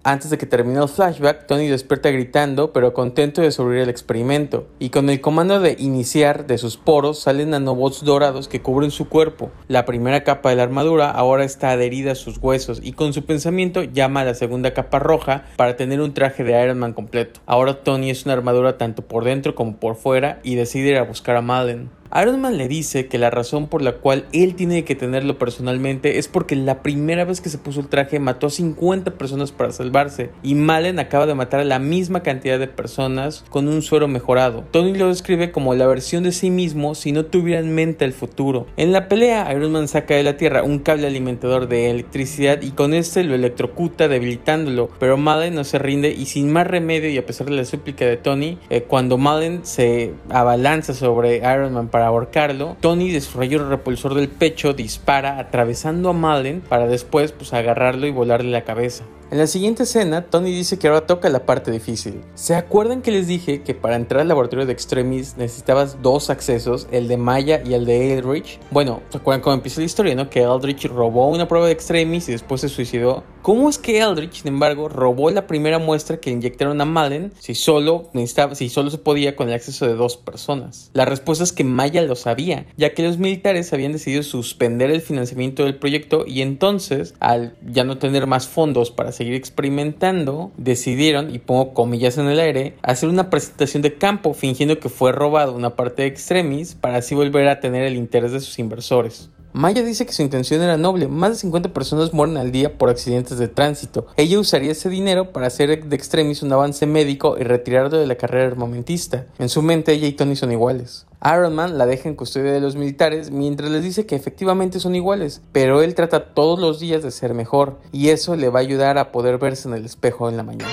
Antes 0.04 0.30
de 0.30 0.38
que 0.38 0.46
termine 0.46 0.80
el 0.80 0.90
flashback, 0.90 1.48
Tony 1.48 1.68
despierta 1.68 2.12
gritando, 2.12 2.74
pero 2.74 2.94
contento 2.94 3.42
de 3.42 3.52
sobrevivir 3.52 3.84
el 3.84 3.90
experimento, 3.90 4.68
y 4.78 4.90
con 4.90 5.10
el 5.10 5.22
comando 5.22 5.62
de 5.62 5.78
iniciar 5.80 6.48
de 6.48 6.58
sus 6.58 6.76
poros 6.76 7.20
salen 7.20 7.52
nanobots 7.52 8.04
dorados 8.04 8.50
que 8.50 8.62
cubren 8.62 8.92
su 8.92 9.08
cuerpo. 9.08 9.52
La 9.70 9.86
primera 9.86 10.26
capa 10.26 10.50
de 10.50 10.58
la 10.58 10.64
armadura 10.64 11.12
ahora 11.12 11.46
está 11.46 11.72
adherida 11.72 12.12
a 12.12 12.16
sus 12.16 12.40
huesos, 12.40 12.82
y 12.84 12.92
con 12.92 13.14
su 13.14 13.24
pensamiento 13.26 13.84
llama 13.84 14.22
a 14.22 14.26
la 14.26 14.36
segunda 14.36 14.74
capa 14.74 15.00
roja 15.00 15.46
para 15.56 15.78
tener 15.78 16.02
un 16.02 16.14
traje 16.14 16.44
de 16.44 16.62
Iron 16.62 16.80
Man 16.80 16.94
completo. 16.94 17.40
Ahora 17.46 17.84
Tony 17.84 18.10
es 18.10 18.26
una 18.26 18.34
armadura 18.34 18.78
tanto 18.78 19.02
por 19.02 19.24
dentro 19.24 19.56
como 19.56 19.78
por 19.78 19.96
fuera, 19.96 20.42
y 20.44 20.56
decide 20.56 20.90
ir 20.90 20.98
a 20.98 21.04
buscar 21.04 21.38
a 21.38 21.42
Malen. 21.42 21.99
Iron 22.20 22.42
Man 22.42 22.58
le 22.58 22.68
dice 22.68 23.06
que 23.06 23.20
la 23.20 23.30
razón 23.30 23.68
por 23.68 23.84
la 23.84 23.94
cual 23.94 24.26
él 24.34 24.56
tiene 24.56 24.84
que 24.84 24.96
tenerlo 24.96 25.38
personalmente 25.38 26.18
es 26.18 26.28
porque 26.28 26.56
la 26.56 26.82
primera 26.82 27.24
vez 27.24 27.40
que 27.40 27.50
se 27.50 27.60
puso 27.60 27.82
el 27.82 27.88
traje 27.88 28.20
mató 28.20 28.48
a 28.48 28.50
50 28.50 29.12
personas 29.12 29.52
para 29.52 29.72
salvarse 29.72 30.32
y 30.42 30.56
Malen 30.56 30.98
acaba 30.98 31.28
de 31.28 31.36
matar 31.36 31.60
a 31.60 31.66
la 31.66 31.78
misma 31.78 32.24
cantidad 32.24 32.58
de 32.58 32.68
personas 32.68 33.46
con 33.52 33.68
un 33.68 33.84
suero 33.84 34.08
mejorado. 34.08 34.64
Tony 34.72 34.96
lo 34.96 35.10
describe 35.10 35.52
como 35.52 35.76
la 35.76 35.86
versión 35.86 36.24
de 36.24 36.32
sí 36.32 36.50
mismo 36.50 36.96
si 36.96 37.12
no 37.12 37.26
tuviera 37.26 37.60
en 37.60 37.76
mente 37.76 38.06
el 38.06 38.14
futuro. 38.14 38.66
En 38.76 38.92
la 38.92 39.08
pelea, 39.08 39.54
Iron 39.54 39.72
Man 39.72 39.88
saca 39.88 40.16
de 40.16 40.24
la 40.24 40.36
Tierra 40.36 40.64
un 40.64 40.80
cable 40.80 41.06
alimentador 41.06 41.68
de 41.68 41.92
electricidad 41.92 42.64
y 42.64 42.72
con 42.72 42.96
este 42.96 43.24
lo 43.24 43.36
electrocuta 43.36 44.08
debilitándolo, 44.08 44.90
pero 45.00 45.18
Malen 45.18 45.54
no 45.54 45.64
se 45.64 45.78
rinde 45.78 46.10
y 46.10 46.26
sin 46.26 46.52
más 46.52 46.66
remedio 46.66 47.12
y 47.12 47.20
a 47.20 47.26
pesar 47.28 47.46
de 47.46 47.56
la 47.56 47.66
súplica 47.66 48.06
de 48.06 48.18
Tony, 48.18 48.58
eh, 48.72 48.82
cuando 48.82 49.20
Malen 49.20 49.64
se 49.64 50.14
abalanza 50.30 50.96
sobre 50.96 51.38
Iron 51.38 51.74
Man 51.74 51.90
para 51.90 51.99
para 52.00 52.08
ahorcarlo, 52.08 52.78
Tony 52.80 53.12
de 53.12 53.20
su 53.20 53.38
rayo 53.38 53.68
repulsor 53.68 54.14
del 54.14 54.30
pecho 54.30 54.72
dispara 54.72 55.38
atravesando 55.38 56.08
a 56.08 56.14
Malen 56.14 56.62
para 56.62 56.88
después 56.88 57.34
pues 57.34 57.52
agarrarlo 57.52 58.08
y 58.08 58.12
volarle 58.12 58.52
la 58.52 58.64
cabeza. 58.64 59.04
En 59.32 59.38
la 59.38 59.48
siguiente 59.48 59.84
escena, 59.84 60.24
Tony 60.24 60.50
dice 60.50 60.80
que 60.80 60.88
ahora 60.88 61.06
toca 61.06 61.30
la 61.30 61.46
parte 61.46 61.70
difícil. 61.70 62.22
¿Se 62.34 62.56
acuerdan 62.56 63.04
que 63.04 63.12
les 63.12 63.28
dije 63.28 63.62
que 63.62 63.76
para 63.76 63.96
entrar 63.96 64.22
al 64.22 64.28
laboratorio 64.28 64.66
de 64.66 64.72
Extremis 64.72 65.36
necesitabas 65.38 66.02
dos 66.02 66.32
accesos, 66.32 66.88
el 66.92 67.08
de 67.08 67.18
Maya 67.18 67.62
y 67.64 67.74
el 67.74 67.86
de 67.86 68.14
Eldritch? 68.14 68.60
Bueno, 68.72 69.02
¿se 69.10 69.18
acuerdan 69.18 69.42
cómo 69.42 69.54
empieza 69.54 69.82
la 69.82 69.86
historia, 69.86 70.16
no? 70.16 70.32
Que 70.32 70.42
Eldritch 70.42 70.86
robó 70.86 71.28
una 71.28 71.48
prueba 71.48 71.68
de 71.68 71.74
Extremis 71.74 72.28
y 72.30 72.32
después 72.32 72.62
se 72.62 72.70
suicidó. 72.70 73.24
¿Cómo 73.42 73.70
es 73.70 73.78
que 73.78 74.00
Eldritch, 74.00 74.42
sin 74.42 74.50
embargo, 74.50 74.90
robó 74.90 75.32
la 75.32 75.48
primera 75.48 75.80
muestra 75.80 76.18
que 76.18 76.30
inyectaron 76.30 76.82
a 76.82 76.86
Malen 76.86 77.32
si 77.40 77.56
solo 77.56 78.10
si 78.54 78.68
solo 78.70 78.90
se 78.90 78.98
podía 78.98 79.38
con 79.38 79.48
el 79.48 79.56
acceso 79.56 79.88
de 79.88 79.96
dos 79.96 80.18
personas? 80.18 80.92
La 80.94 81.06
respuesta 81.06 81.46
es 81.46 81.54
que 81.54 81.64
Maya 81.64 82.02
lo 82.02 82.18
sabía, 82.18 82.66
ya 82.76 82.94
que 82.94 83.02
los 83.02 83.18
militares 83.18 83.72
habían 83.72 83.94
decidido 83.94 84.24
suspender 84.24 84.92
el 84.92 85.00
financiamiento 85.00 85.64
del 85.64 85.78
proyecto 85.78 86.26
y 86.28 86.42
entonces, 86.42 87.16
al 87.22 87.56
ya 87.66 87.86
no 87.86 87.98
tener 87.98 88.28
más 88.28 88.50
fondos 88.50 88.92
para 88.92 89.14
seguir 89.14 89.36
experimentando, 89.36 90.52
decidieron, 90.58 91.34
y 91.34 91.40
pongo 91.40 91.74
comillas 91.74 92.18
en 92.18 92.28
el 92.28 92.42
aire, 92.42 92.76
hacer 92.82 93.08
una 93.08 93.30
presentación 93.30 93.82
de 93.82 93.96
campo 93.96 94.34
fingiendo 94.34 94.80
que 94.80 94.90
fue 94.90 95.14
robado 95.14 95.54
una 95.54 95.78
parte 95.78 96.02
de 96.02 96.10
Extremis 96.10 96.76
para 96.76 96.98
así 96.98 97.16
volver 97.16 97.48
a 97.48 97.62
tener 97.62 97.84
el 97.84 97.96
interés 97.96 98.34
de 98.34 98.42
sus 98.42 98.60
inversores. 98.60 99.30
Maya 99.60 99.84
dice 99.84 100.06
que 100.06 100.14
su 100.14 100.22
intención 100.22 100.62
era 100.62 100.78
noble, 100.78 101.10
más 101.10 101.32
de 101.32 101.36
50 101.36 101.74
personas 101.74 102.14
mueren 102.14 102.38
al 102.38 102.50
día 102.50 102.78
por 102.78 102.88
accidentes 102.88 103.38
de 103.38 103.50
tránsito. 103.50 104.08
Ella 104.16 104.40
usaría 104.40 104.72
ese 104.72 104.88
dinero 104.88 105.34
para 105.34 105.48
hacer 105.48 105.84
de 105.84 105.96
Extremis 105.98 106.42
un 106.44 106.54
avance 106.54 106.86
médico 106.86 107.36
y 107.38 107.44
retirarlo 107.44 107.98
de 107.98 108.08
la 108.08 108.16
carrera 108.16 108.48
armamentista. 108.48 109.26
En 109.38 109.50
su 109.50 109.62
mente 109.62 109.92
ella 109.92 110.08
y 110.08 110.14
Tony 110.14 110.38
son 110.38 110.54
iguales. 110.54 111.08
Iron 111.26 111.56
Man 111.56 111.78
la 111.78 111.86
deja 111.86 112.08
en 112.08 112.16
custodia 112.16 112.54
de 112.54 112.62
los 112.62 112.78
militares 112.78 113.32
mientras 113.32 113.70
les 113.70 113.84
dice 113.84 114.06
que 114.06 114.16
efectivamente 114.16 114.80
son 114.80 114.96
iguales, 114.96 115.42
pero 115.52 115.82
él 115.82 115.94
trata 115.94 116.34
todos 116.34 116.58
los 116.58 116.80
días 116.80 117.04
de 117.04 117.12
ser 117.12 117.34
mejor 117.34 117.82
y 117.92 118.12
eso 118.12 118.38
le 118.38 118.48
va 118.48 118.60
a 118.60 118.62
ayudar 118.62 118.98
a 118.98 119.12
poder 119.12 119.40
verse 119.40 119.68
en 119.68 119.74
el 119.74 119.84
espejo 119.84 120.30
en 120.30 120.38
la 120.38 120.44
mañana. 120.44 120.72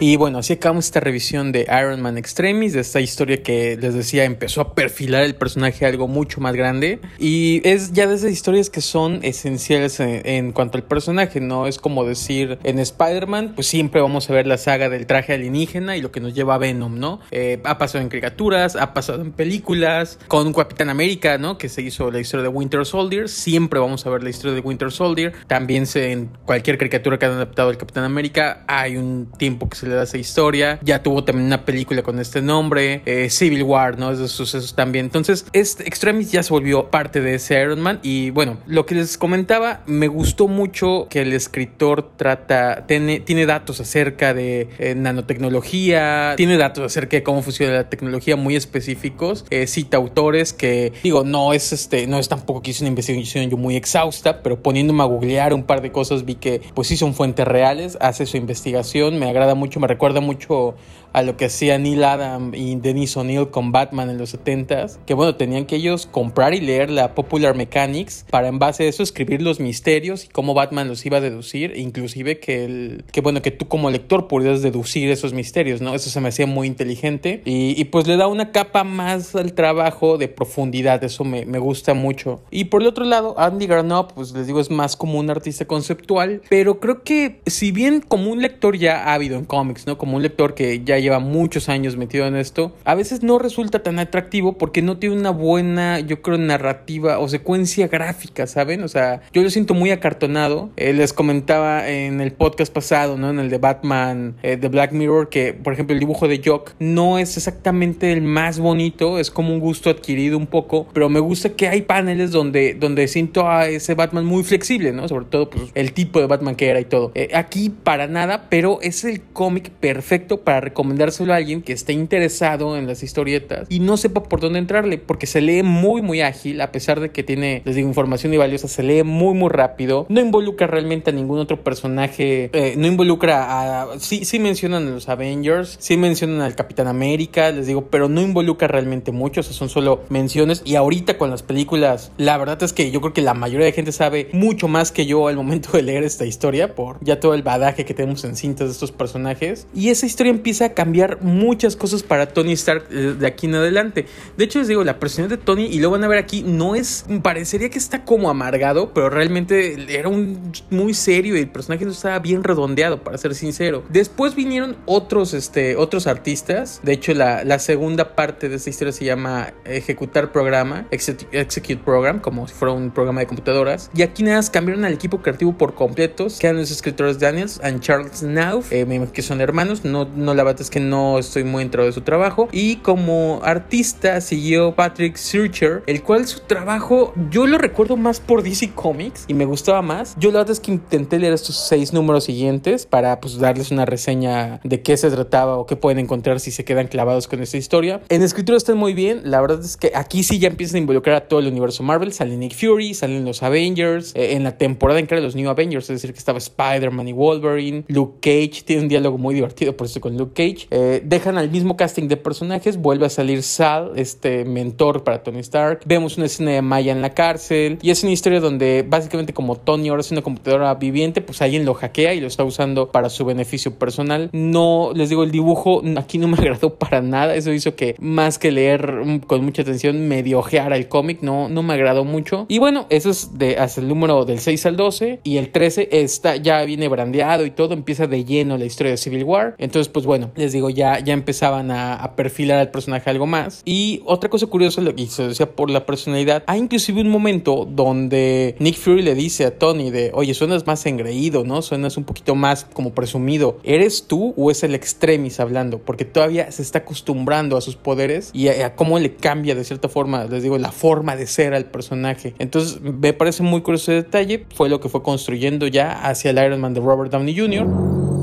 Y 0.00 0.14
bueno, 0.14 0.38
así 0.38 0.52
acabamos 0.52 0.84
esta 0.84 1.00
revisión 1.00 1.50
de 1.50 1.62
Iron 1.62 2.00
Man 2.00 2.18
Extremis, 2.18 2.72
de 2.72 2.80
esta 2.80 3.00
historia 3.00 3.42
que 3.42 3.76
les 3.76 3.94
decía 3.94 4.22
empezó 4.22 4.60
a 4.60 4.74
perfilar 4.76 5.24
el 5.24 5.34
personaje 5.34 5.84
a 5.84 5.88
algo 5.88 6.06
mucho 6.06 6.40
más 6.40 6.54
grande. 6.54 7.00
Y 7.18 7.60
es 7.68 7.92
ya 7.92 8.06
de 8.06 8.14
esas 8.14 8.30
historias 8.30 8.70
que 8.70 8.80
son 8.80 9.18
esenciales 9.24 9.98
en, 9.98 10.52
cuanto 10.52 10.78
al 10.78 10.84
personaje, 10.84 11.40
¿no? 11.40 11.66
Es 11.66 11.78
como 11.78 12.04
decir, 12.04 12.60
en 12.62 12.78
Spider-Man, 12.78 13.54
pues 13.56 13.66
siempre 13.66 14.00
vamos 14.00 14.30
a 14.30 14.34
ver 14.34 14.46
la 14.46 14.56
saga 14.56 14.88
del 14.88 15.04
traje 15.06 15.32
alienígena 15.32 15.96
y 15.96 16.00
lo 16.00 16.12
que 16.12 16.20
nos 16.20 16.32
lleva 16.32 16.54
a 16.54 16.58
Venom, 16.58 17.00
¿no? 17.00 17.18
Eh, 17.32 17.60
ha 17.64 17.76
pasado 17.78 18.00
en 18.00 18.08
caricaturas, 18.08 18.76
ha 18.76 18.94
pasado 18.94 19.22
en 19.22 19.32
películas, 19.32 20.20
con 20.28 20.52
Capitán 20.52 20.90
América, 20.90 21.38
¿no? 21.38 21.58
Que 21.58 21.68
se 21.68 21.82
hizo 21.82 22.12
la 22.12 22.20
historia 22.20 22.44
de 22.44 22.50
Winter 22.50 22.86
Soldier, 22.86 23.28
siempre 23.28 23.80
vamos 23.80 24.06
a 24.06 24.10
ver 24.10 24.22
la 24.22 24.30
historia 24.30 24.54
de 24.54 24.60
Winter 24.60 24.92
Soldier. 24.92 25.32
También 25.48 25.86
se, 25.86 26.12
en 26.12 26.30
cualquier 26.44 26.78
caricatura 26.78 27.18
que 27.18 27.26
han 27.26 27.32
adaptado 27.32 27.70
al 27.70 27.78
Capitán 27.78 28.04
América, 28.04 28.64
hay 28.68 28.96
un 28.96 29.32
tiempo 29.36 29.68
que 29.68 29.76
se 29.76 29.87
le 29.88 29.94
da 29.94 30.04
esa 30.04 30.18
historia. 30.18 30.78
Ya 30.82 31.02
tuvo 31.02 31.24
también 31.24 31.46
una 31.46 31.64
película 31.64 32.02
con 32.02 32.18
este 32.18 32.42
nombre, 32.42 33.02
eh, 33.06 33.30
Civil 33.30 33.62
War, 33.62 33.98
¿no? 33.98 34.12
Esos 34.12 34.32
sucesos 34.32 34.74
también. 34.74 35.06
Entonces, 35.06 35.46
este 35.52 35.86
Extremis 35.88 36.32
ya 36.32 36.42
se 36.42 36.52
volvió 36.52 36.90
parte 36.90 37.20
de 37.20 37.34
ese 37.34 37.60
Iron 37.60 37.80
Man. 37.80 38.00
Y 38.02 38.30
bueno, 38.30 38.58
lo 38.66 38.86
que 38.86 38.94
les 38.94 39.18
comentaba, 39.18 39.82
me 39.86 40.08
gustó 40.08 40.48
mucho 40.48 41.06
que 41.10 41.22
el 41.22 41.32
escritor 41.32 42.10
trata, 42.16 42.86
tiene, 42.86 43.20
tiene 43.20 43.46
datos 43.46 43.80
acerca 43.80 44.34
de 44.34 44.68
eh, 44.78 44.94
nanotecnología, 44.94 46.34
tiene 46.36 46.56
datos 46.56 46.84
acerca 46.84 47.16
de 47.16 47.22
cómo 47.22 47.42
funciona 47.42 47.72
la 47.72 47.90
tecnología 47.90 48.36
muy 48.36 48.56
específicos. 48.56 49.44
Eh, 49.50 49.66
cita 49.66 49.96
autores 49.96 50.52
que, 50.52 50.92
digo, 51.02 51.24
no 51.24 51.52
es 51.52 51.72
este, 51.72 52.06
no 52.06 52.18
es 52.18 52.28
tampoco 52.28 52.62
que 52.62 52.70
hice 52.70 52.84
una 52.84 52.90
investigación 52.90 53.50
yo 53.50 53.56
muy 53.56 53.76
exhausta, 53.76 54.42
pero 54.42 54.62
poniéndome 54.62 55.02
a 55.02 55.06
googlear 55.06 55.54
un 55.54 55.64
par 55.64 55.82
de 55.82 55.92
cosas 55.92 56.24
vi 56.24 56.34
que, 56.34 56.60
pues 56.74 56.88
sí 56.88 56.96
son 56.96 57.14
fuentes 57.14 57.46
reales, 57.46 57.98
hace 58.00 58.26
su 58.26 58.36
investigación, 58.36 59.18
me 59.18 59.28
agrada 59.28 59.54
mucho, 59.54 59.77
me 59.78 59.86
recuerda 59.86 60.20
mucho 60.20 60.74
a 61.12 61.22
lo 61.22 61.36
que 61.36 61.46
hacía 61.46 61.78
Neil 61.78 62.04
Adam 62.04 62.54
y 62.54 62.76
Denise 62.76 63.18
O'Neill 63.18 63.50
con 63.50 63.72
Batman 63.72 64.10
en 64.10 64.18
los 64.18 64.34
70s, 64.34 64.98
que 65.06 65.14
bueno, 65.14 65.36
tenían 65.36 65.66
que 65.66 65.76
ellos 65.76 66.06
comprar 66.06 66.54
y 66.54 66.60
leer 66.60 66.90
la 66.90 67.14
Popular 67.14 67.56
Mechanics 67.56 68.24
para 68.30 68.48
en 68.48 68.58
base 68.58 68.84
a 68.84 68.88
eso 68.88 69.02
escribir 69.02 69.42
los 69.42 69.60
misterios 69.60 70.24
y 70.24 70.28
cómo 70.28 70.54
Batman 70.54 70.88
los 70.88 71.04
iba 71.06 71.18
a 71.18 71.20
deducir, 71.20 71.74
inclusive 71.76 72.38
que, 72.38 72.64
el, 72.64 73.04
que 73.10 73.20
bueno, 73.20 73.42
que 73.42 73.50
tú 73.50 73.68
como 73.68 73.90
lector 73.90 74.28
pudieras 74.28 74.62
deducir 74.62 75.10
esos 75.10 75.32
misterios, 75.32 75.80
¿no? 75.80 75.94
Eso 75.94 76.10
se 76.10 76.20
me 76.20 76.28
hacía 76.28 76.46
muy 76.46 76.66
inteligente 76.66 77.42
y, 77.44 77.84
pues 77.86 78.06
le 78.06 78.16
da 78.16 78.26
una 78.26 78.52
capa 78.52 78.84
más 78.84 79.34
al 79.34 79.54
trabajo 79.54 80.18
de 80.18 80.28
profundidad, 80.28 81.02
eso 81.04 81.24
me, 81.24 81.44
gusta 81.58 81.94
mucho. 81.94 82.40
Y 82.50 82.66
por 82.66 82.82
el 82.82 82.88
otro 82.88 83.04
lado, 83.04 83.34
Andy 83.38 83.66
Garnop, 83.66 84.12
pues 84.12 84.32
les 84.32 84.46
digo, 84.46 84.60
es 84.60 84.70
más 84.70 84.96
como 84.96 85.18
un 85.18 85.30
artista 85.30 85.64
conceptual, 85.64 86.42
pero 86.48 86.78
creo 86.80 87.02
que 87.02 87.40
si 87.46 87.72
bien 87.72 88.00
como 88.00 88.30
un 88.30 88.42
lector 88.42 88.76
ya 88.76 89.12
habido 89.12 89.38
en 89.38 89.44
cómics, 89.44 89.86
¿no? 89.86 89.98
Como 89.98 90.16
un 90.16 90.22
lector 90.22 90.54
que 90.54 90.82
ya 90.84 90.97
lleva 90.98 91.18
muchos 91.18 91.68
años 91.68 91.96
metido 91.96 92.26
en 92.26 92.36
esto, 92.36 92.72
a 92.84 92.94
veces 92.94 93.22
no 93.22 93.38
resulta 93.38 93.82
tan 93.82 93.98
atractivo 93.98 94.58
porque 94.58 94.82
no 94.82 94.98
tiene 94.98 95.16
una 95.16 95.30
buena, 95.30 96.00
yo 96.00 96.22
creo, 96.22 96.38
narrativa 96.38 97.18
o 97.18 97.28
secuencia 97.28 97.88
gráfica, 97.88 98.46
¿saben? 98.46 98.82
O 98.82 98.88
sea, 98.88 99.22
yo 99.32 99.42
lo 99.42 99.50
siento 99.50 99.74
muy 99.74 99.90
acartonado. 99.90 100.70
Eh, 100.76 100.92
les 100.92 101.12
comentaba 101.12 101.88
en 101.88 102.20
el 102.20 102.32
podcast 102.32 102.72
pasado, 102.72 103.16
¿no? 103.16 103.30
En 103.30 103.38
el 103.38 103.50
de 103.50 103.58
Batman, 103.58 104.36
eh, 104.42 104.56
de 104.56 104.68
Black 104.68 104.92
Mirror, 104.92 105.28
que 105.28 105.52
por 105.54 105.72
ejemplo 105.72 105.94
el 105.94 106.00
dibujo 106.00 106.28
de 106.28 106.40
Jock 106.44 106.72
no 106.78 107.18
es 107.18 107.36
exactamente 107.36 108.12
el 108.12 108.22
más 108.22 108.58
bonito, 108.58 109.18
es 109.18 109.30
como 109.30 109.52
un 109.52 109.60
gusto 109.60 109.90
adquirido 109.90 110.36
un 110.38 110.46
poco, 110.46 110.86
pero 110.92 111.08
me 111.08 111.20
gusta 111.20 111.50
que 111.50 111.68
hay 111.68 111.82
paneles 111.82 112.30
donde, 112.30 112.74
donde 112.74 113.08
siento 113.08 113.48
a 113.48 113.68
ese 113.68 113.94
Batman 113.94 114.24
muy 114.24 114.42
flexible, 114.44 114.92
¿no? 114.92 115.08
Sobre 115.08 115.26
todo 115.26 115.50
pues, 115.50 115.70
el 115.74 115.92
tipo 115.92 116.20
de 116.20 116.26
Batman 116.26 116.54
que 116.54 116.68
era 116.68 116.80
y 116.80 116.84
todo. 116.84 117.12
Eh, 117.14 117.30
aquí 117.34 117.70
para 117.70 118.06
nada, 118.06 118.46
pero 118.48 118.78
es 118.82 119.04
el 119.04 119.22
cómic 119.22 119.70
perfecto 119.70 120.40
para 120.40 120.60
recomendárselo 120.88 121.34
a 121.34 121.36
alguien 121.36 121.60
que 121.60 121.74
esté 121.74 121.92
interesado 121.92 122.76
en 122.76 122.86
las 122.86 123.02
historietas 123.02 123.66
y 123.68 123.80
no 123.80 123.96
sepa 123.96 124.22
por 124.22 124.40
dónde 124.40 124.58
entrarle, 124.58 124.96
porque 124.96 125.26
se 125.26 125.40
lee 125.40 125.62
muy, 125.62 126.00
muy 126.00 126.22
ágil, 126.22 126.60
a 126.62 126.72
pesar 126.72 127.00
de 127.00 127.10
que 127.10 127.22
tiene, 127.22 127.62
les 127.64 127.76
digo, 127.76 127.88
información 127.88 128.32
y 128.32 128.38
valiosa, 128.38 128.68
se 128.68 128.82
lee 128.82 129.02
muy, 129.02 129.34
muy 129.34 129.50
rápido. 129.50 130.06
No 130.08 130.20
involucra 130.20 130.66
realmente 130.66 131.10
a 131.10 131.12
ningún 131.12 131.38
otro 131.38 131.62
personaje, 131.62 132.50
eh, 132.52 132.74
no 132.76 132.86
involucra 132.86 133.82
a. 133.82 133.98
Sí, 133.98 134.24
sí 134.24 134.38
mencionan 134.38 134.86
a 134.86 134.90
los 134.90 135.08
Avengers, 135.08 135.76
sí 135.78 135.96
mencionan 135.96 136.40
al 136.40 136.54
Capitán 136.54 136.86
América, 136.86 137.50
les 137.50 137.66
digo, 137.66 137.86
pero 137.90 138.08
no 138.08 138.22
involucra 138.22 138.68
realmente 138.68 139.12
mucho, 139.12 139.40
o 139.40 139.44
son 139.44 139.68
solo 139.68 140.04
menciones. 140.08 140.62
Y 140.64 140.76
ahorita 140.76 141.18
con 141.18 141.30
las 141.30 141.42
películas, 141.42 142.12
la 142.16 142.38
verdad 142.38 142.62
es 142.62 142.72
que 142.72 142.90
yo 142.90 143.00
creo 143.00 143.12
que 143.12 143.22
la 143.22 143.34
mayoría 143.34 143.66
de 143.66 143.72
gente 143.72 143.92
sabe 143.92 144.28
mucho 144.32 144.68
más 144.68 144.90
que 144.90 145.06
yo 145.06 145.28
al 145.28 145.36
momento 145.36 145.72
de 145.72 145.82
leer 145.82 146.04
esta 146.04 146.24
historia, 146.24 146.74
por 146.74 146.96
ya 147.02 147.20
todo 147.20 147.34
el 147.34 147.42
badaje 147.42 147.84
que 147.84 147.94
tenemos 147.94 148.24
en 148.24 148.36
cintas 148.36 148.68
de 148.68 148.72
estos 148.72 148.92
personajes. 148.92 149.66
Y 149.74 149.90
esa 149.90 150.06
historia 150.06 150.30
empieza 150.30 150.64
a 150.66 150.74
cambiar 150.78 151.20
muchas 151.22 151.74
cosas 151.74 152.04
para 152.04 152.28
Tony 152.28 152.52
Stark 152.52 152.84
eh, 152.92 153.16
de 153.18 153.26
aquí 153.26 153.46
en 153.46 153.56
adelante. 153.56 154.06
De 154.36 154.44
hecho, 154.44 154.60
les 154.60 154.68
digo, 154.68 154.84
la 154.84 155.00
personalidad 155.00 155.36
de 155.36 155.44
Tony, 155.44 155.66
y 155.66 155.80
lo 155.80 155.90
van 155.90 156.04
a 156.04 156.06
ver 156.08 156.18
aquí, 156.18 156.44
no 156.46 156.76
es. 156.76 157.04
Parecería 157.20 157.68
que 157.68 157.78
está 157.78 158.04
como 158.04 158.30
amargado, 158.30 158.94
pero 158.94 159.10
realmente 159.10 159.76
era 159.92 160.08
un 160.08 160.52
muy 160.70 160.94
serio 160.94 161.36
y 161.36 161.40
el 161.40 161.48
personaje 161.48 161.84
no 161.84 161.90
estaba 161.90 162.20
bien 162.20 162.44
redondeado, 162.44 163.02
para 163.02 163.18
ser 163.18 163.34
sincero. 163.34 163.82
Después 163.88 164.36
vinieron 164.36 164.76
otros, 164.86 165.34
este, 165.34 165.74
otros 165.74 166.06
artistas. 166.06 166.80
De 166.84 166.92
hecho, 166.92 167.12
la, 167.12 167.42
la 167.42 167.58
segunda 167.58 168.14
parte 168.14 168.48
de 168.48 168.54
esta 168.54 168.70
historia 168.70 168.92
se 168.92 169.04
llama 169.04 169.54
Ejecutar 169.64 170.30
Programa, 170.30 170.86
Execute 170.92 171.78
Program, 171.78 172.20
como 172.20 172.46
si 172.46 172.54
fuera 172.54 172.72
un 172.72 172.92
programa 172.92 173.18
de 173.18 173.26
computadoras. 173.26 173.90
Y 173.96 174.02
aquí 174.02 174.22
nada 174.22 174.36
más 174.36 174.48
cambiaron 174.48 174.84
al 174.84 174.92
equipo 174.92 175.22
creativo 175.22 175.58
por 175.58 175.74
completos. 175.74 176.38
Quedan 176.38 176.58
los 176.58 176.70
escritores 176.70 177.18
Daniels 177.18 177.60
y 177.68 177.80
Charles 177.80 178.22
Nauf, 178.22 178.70
eh, 178.70 179.08
que 179.12 179.22
son 179.22 179.40
hermanos. 179.40 179.84
No, 179.84 180.04
no 180.14 180.34
la 180.34 180.44
verdad 180.44 180.67
que 180.70 180.80
no 180.80 181.18
estoy 181.18 181.44
muy 181.44 181.62
entrado 181.62 181.86
de 181.86 181.92
su 181.92 182.02
trabajo. 182.02 182.48
Y 182.52 182.76
como 182.76 183.40
artista 183.42 184.20
siguió 184.20 184.74
Patrick 184.74 185.16
Searcher, 185.16 185.82
el 185.86 186.02
cual 186.02 186.26
su 186.26 186.40
trabajo 186.40 187.12
yo 187.30 187.46
lo 187.46 187.58
recuerdo 187.58 187.96
más 187.96 188.20
por 188.20 188.42
DC 188.42 188.72
Comics 188.74 189.24
y 189.28 189.34
me 189.34 189.44
gustaba 189.44 189.82
más. 189.82 190.14
Yo 190.18 190.30
la 190.30 190.38
verdad 190.38 190.52
es 190.52 190.60
que 190.60 190.72
intenté 190.72 191.18
leer 191.18 191.32
estos 191.32 191.56
seis 191.56 191.92
números 191.92 192.24
siguientes 192.24 192.86
para 192.86 193.20
pues 193.20 193.38
darles 193.38 193.70
una 193.70 193.84
reseña 193.84 194.60
de 194.64 194.82
qué 194.82 194.96
se 194.96 195.10
trataba 195.10 195.58
o 195.58 195.66
qué 195.66 195.76
pueden 195.76 195.98
encontrar 195.98 196.40
si 196.40 196.50
se 196.50 196.64
quedan 196.64 196.88
clavados 196.88 197.28
con 197.28 197.42
esta 197.42 197.56
historia. 197.56 198.00
En 198.08 198.22
escritura 198.22 198.56
están 198.56 198.76
muy 198.76 198.94
bien. 198.94 199.22
La 199.24 199.40
verdad 199.40 199.60
es 199.60 199.76
que 199.76 199.92
aquí 199.94 200.22
sí 200.22 200.38
ya 200.38 200.48
empiezan 200.48 200.76
a 200.76 200.78
involucrar 200.80 201.16
a 201.16 201.28
todo 201.28 201.40
el 201.40 201.46
universo 201.46 201.82
Marvel. 201.82 202.12
Salen 202.12 202.40
Nick 202.40 202.54
Fury, 202.54 202.94
salen 202.94 203.24
los 203.24 203.42
Avengers. 203.42 204.12
Eh, 204.14 204.34
en 204.34 204.44
la 204.44 204.56
temporada 204.56 205.00
en 205.00 205.06
que 205.06 205.14
eran 205.14 205.24
los 205.24 205.34
New 205.34 205.48
Avengers, 205.48 205.84
es 205.84 205.96
decir, 206.00 206.12
que 206.12 206.18
estaba 206.18 206.38
Spider-Man 206.38 207.08
y 207.08 207.12
Wolverine. 207.12 207.84
Luke 207.88 208.18
Cage 208.20 208.62
tiene 208.64 208.82
un 208.82 208.88
diálogo 208.88 209.18
muy 209.18 209.34
divertido 209.34 209.76
por 209.76 209.86
eso 209.86 210.00
con 210.00 210.16
Luke 210.16 210.32
Cage. 210.34 210.57
Eh, 210.70 211.02
dejan 211.04 211.38
al 211.38 211.50
mismo 211.50 211.76
casting 211.76 212.08
de 212.08 212.16
personajes. 212.16 212.78
Vuelve 212.78 213.06
a 213.06 213.10
salir 213.10 213.42
Sal, 213.42 213.92
este 213.96 214.44
mentor 214.44 215.04
para 215.04 215.22
Tony 215.22 215.40
Stark. 215.40 215.80
Vemos 215.86 216.16
una 216.16 216.26
escena 216.26 216.52
de 216.52 216.62
Maya 216.62 216.92
en 216.92 217.02
la 217.02 217.10
cárcel. 217.10 217.78
Y 217.82 217.90
es 217.90 218.02
una 218.02 218.12
historia 218.12 218.40
donde 218.40 218.84
básicamente 218.88 219.32
como 219.32 219.56
Tony 219.56 219.88
ahora 219.88 220.00
es 220.00 220.10
una 220.10 220.22
computadora 220.22 220.74
viviente, 220.74 221.20
pues 221.20 221.42
alguien 221.42 221.64
lo 221.64 221.74
hackea 221.74 222.14
y 222.14 222.20
lo 222.20 222.26
está 222.26 222.44
usando 222.44 222.90
para 222.90 223.10
su 223.10 223.24
beneficio 223.24 223.78
personal. 223.78 224.30
No, 224.32 224.92
les 224.94 225.08
digo, 225.08 225.22
el 225.22 225.30
dibujo 225.30 225.82
aquí 225.96 226.18
no 226.18 226.28
me 226.28 226.36
agradó 226.38 226.74
para 226.74 227.00
nada. 227.00 227.34
Eso 227.34 227.52
hizo 227.52 227.74
que 227.74 227.96
más 227.98 228.38
que 228.38 228.50
leer 228.50 228.92
mm, 229.04 229.18
con 229.20 229.44
mucha 229.44 229.62
atención, 229.62 230.08
medio 230.08 230.38
ojeara 230.38 230.76
el 230.76 230.88
cómic. 230.88 231.18
No, 231.22 231.48
no 231.48 231.62
me 231.62 231.74
agradó 231.74 232.04
mucho. 232.04 232.46
Y 232.48 232.58
bueno, 232.58 232.86
eso 232.90 233.10
es 233.10 233.38
de 233.38 233.58
hasta 233.58 233.80
el 233.80 233.88
número 233.88 234.24
del 234.24 234.38
6 234.38 234.66
al 234.66 234.76
12. 234.76 235.20
Y 235.24 235.36
el 235.36 235.50
13 235.50 235.88
está, 235.92 236.36
ya 236.36 236.62
viene 236.64 236.88
brandeado 236.88 237.44
y 237.44 237.50
todo. 237.50 237.74
Empieza 237.74 238.06
de 238.06 238.24
lleno 238.24 238.56
la 238.56 238.64
historia 238.64 238.92
de 238.92 238.96
Civil 238.96 239.24
War. 239.24 239.54
Entonces, 239.58 239.88
pues 239.88 240.06
bueno, 240.06 240.30
les 240.36 240.47
digo, 240.52 240.70
ya, 240.70 240.98
ya 241.00 241.12
empezaban 241.12 241.70
a, 241.70 242.12
perfilar 242.16 242.58
al 242.58 242.70
personaje 242.70 243.10
algo 243.10 243.26
más. 243.26 243.62
Y 243.64 244.02
otra 244.04 244.30
cosa 244.30 244.46
curiosa, 244.46 244.80
lo 244.80 244.94
que 244.94 245.06
se 245.06 245.28
decía 245.28 245.50
por 245.50 245.70
la 245.70 245.86
personalidad, 245.86 246.42
hay 246.46 246.60
inclusive 246.60 247.00
un 247.00 247.10
momento 247.10 247.66
donde 247.68 248.56
Nick 248.58 248.76
Fury 248.76 249.02
le 249.02 249.14
dice 249.14 249.44
a 249.44 249.58
Tony 249.58 249.90
de, 249.90 250.10
oye, 250.14 250.34
suenas 250.34 250.66
más 250.66 250.84
engreído, 250.86 251.44
¿no? 251.44 251.62
Suenas 251.62 251.96
un 251.96 252.04
poquito 252.04 252.34
más 252.34 252.66
como 252.72 252.92
presumido. 252.92 253.58
¿Eres 253.62 254.06
tú 254.06 254.34
o 254.36 254.50
es 254.50 254.62
el 254.62 254.74
extremis 254.74 255.40
hablando? 255.40 255.78
Porque 255.78 256.04
todavía 256.04 256.50
se 256.50 256.62
está 256.62 256.80
acostumbrando 256.80 257.56
a 257.56 257.60
sus 257.60 257.76
poderes 257.76 258.30
y 258.32 258.48
a, 258.48 258.66
a 258.66 258.74
cómo 258.74 258.98
le 258.98 259.14
cambia 259.14 259.54
de 259.54 259.64
cierta 259.64 259.88
forma, 259.88 260.24
les 260.24 260.42
digo, 260.42 260.58
la 260.58 260.72
forma 260.72 261.16
de 261.16 261.26
ser 261.26 261.54
al 261.54 261.66
personaje. 261.66 262.34
Entonces, 262.38 262.80
me 262.80 263.12
parece 263.12 263.42
muy 263.42 263.60
curioso 263.62 263.92
ese 263.92 264.02
detalle. 264.02 264.46
Fue 264.54 264.68
lo 264.68 264.80
que 264.80 264.88
fue 264.88 265.02
construyendo 265.02 265.66
ya 265.66 265.92
hacia 265.92 266.30
el 266.30 266.38
Iron 266.38 266.60
Man 266.60 266.74
de 266.74 266.80
Robert 266.80 267.12
Downey 267.12 267.36
Jr. 267.36 268.17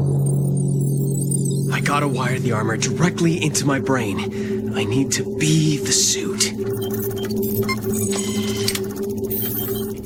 I 1.86 1.88
gotta 1.88 2.08
wire 2.08 2.40
the 2.40 2.52
armor 2.52 2.78
directly 2.78 3.44
into 3.44 3.68
my 3.68 3.78
brain. 3.78 4.74
I 4.76 4.86
need 4.86 5.12
to 5.12 5.38
be 5.38 5.78
the 5.78 5.92
suit. 5.92 6.75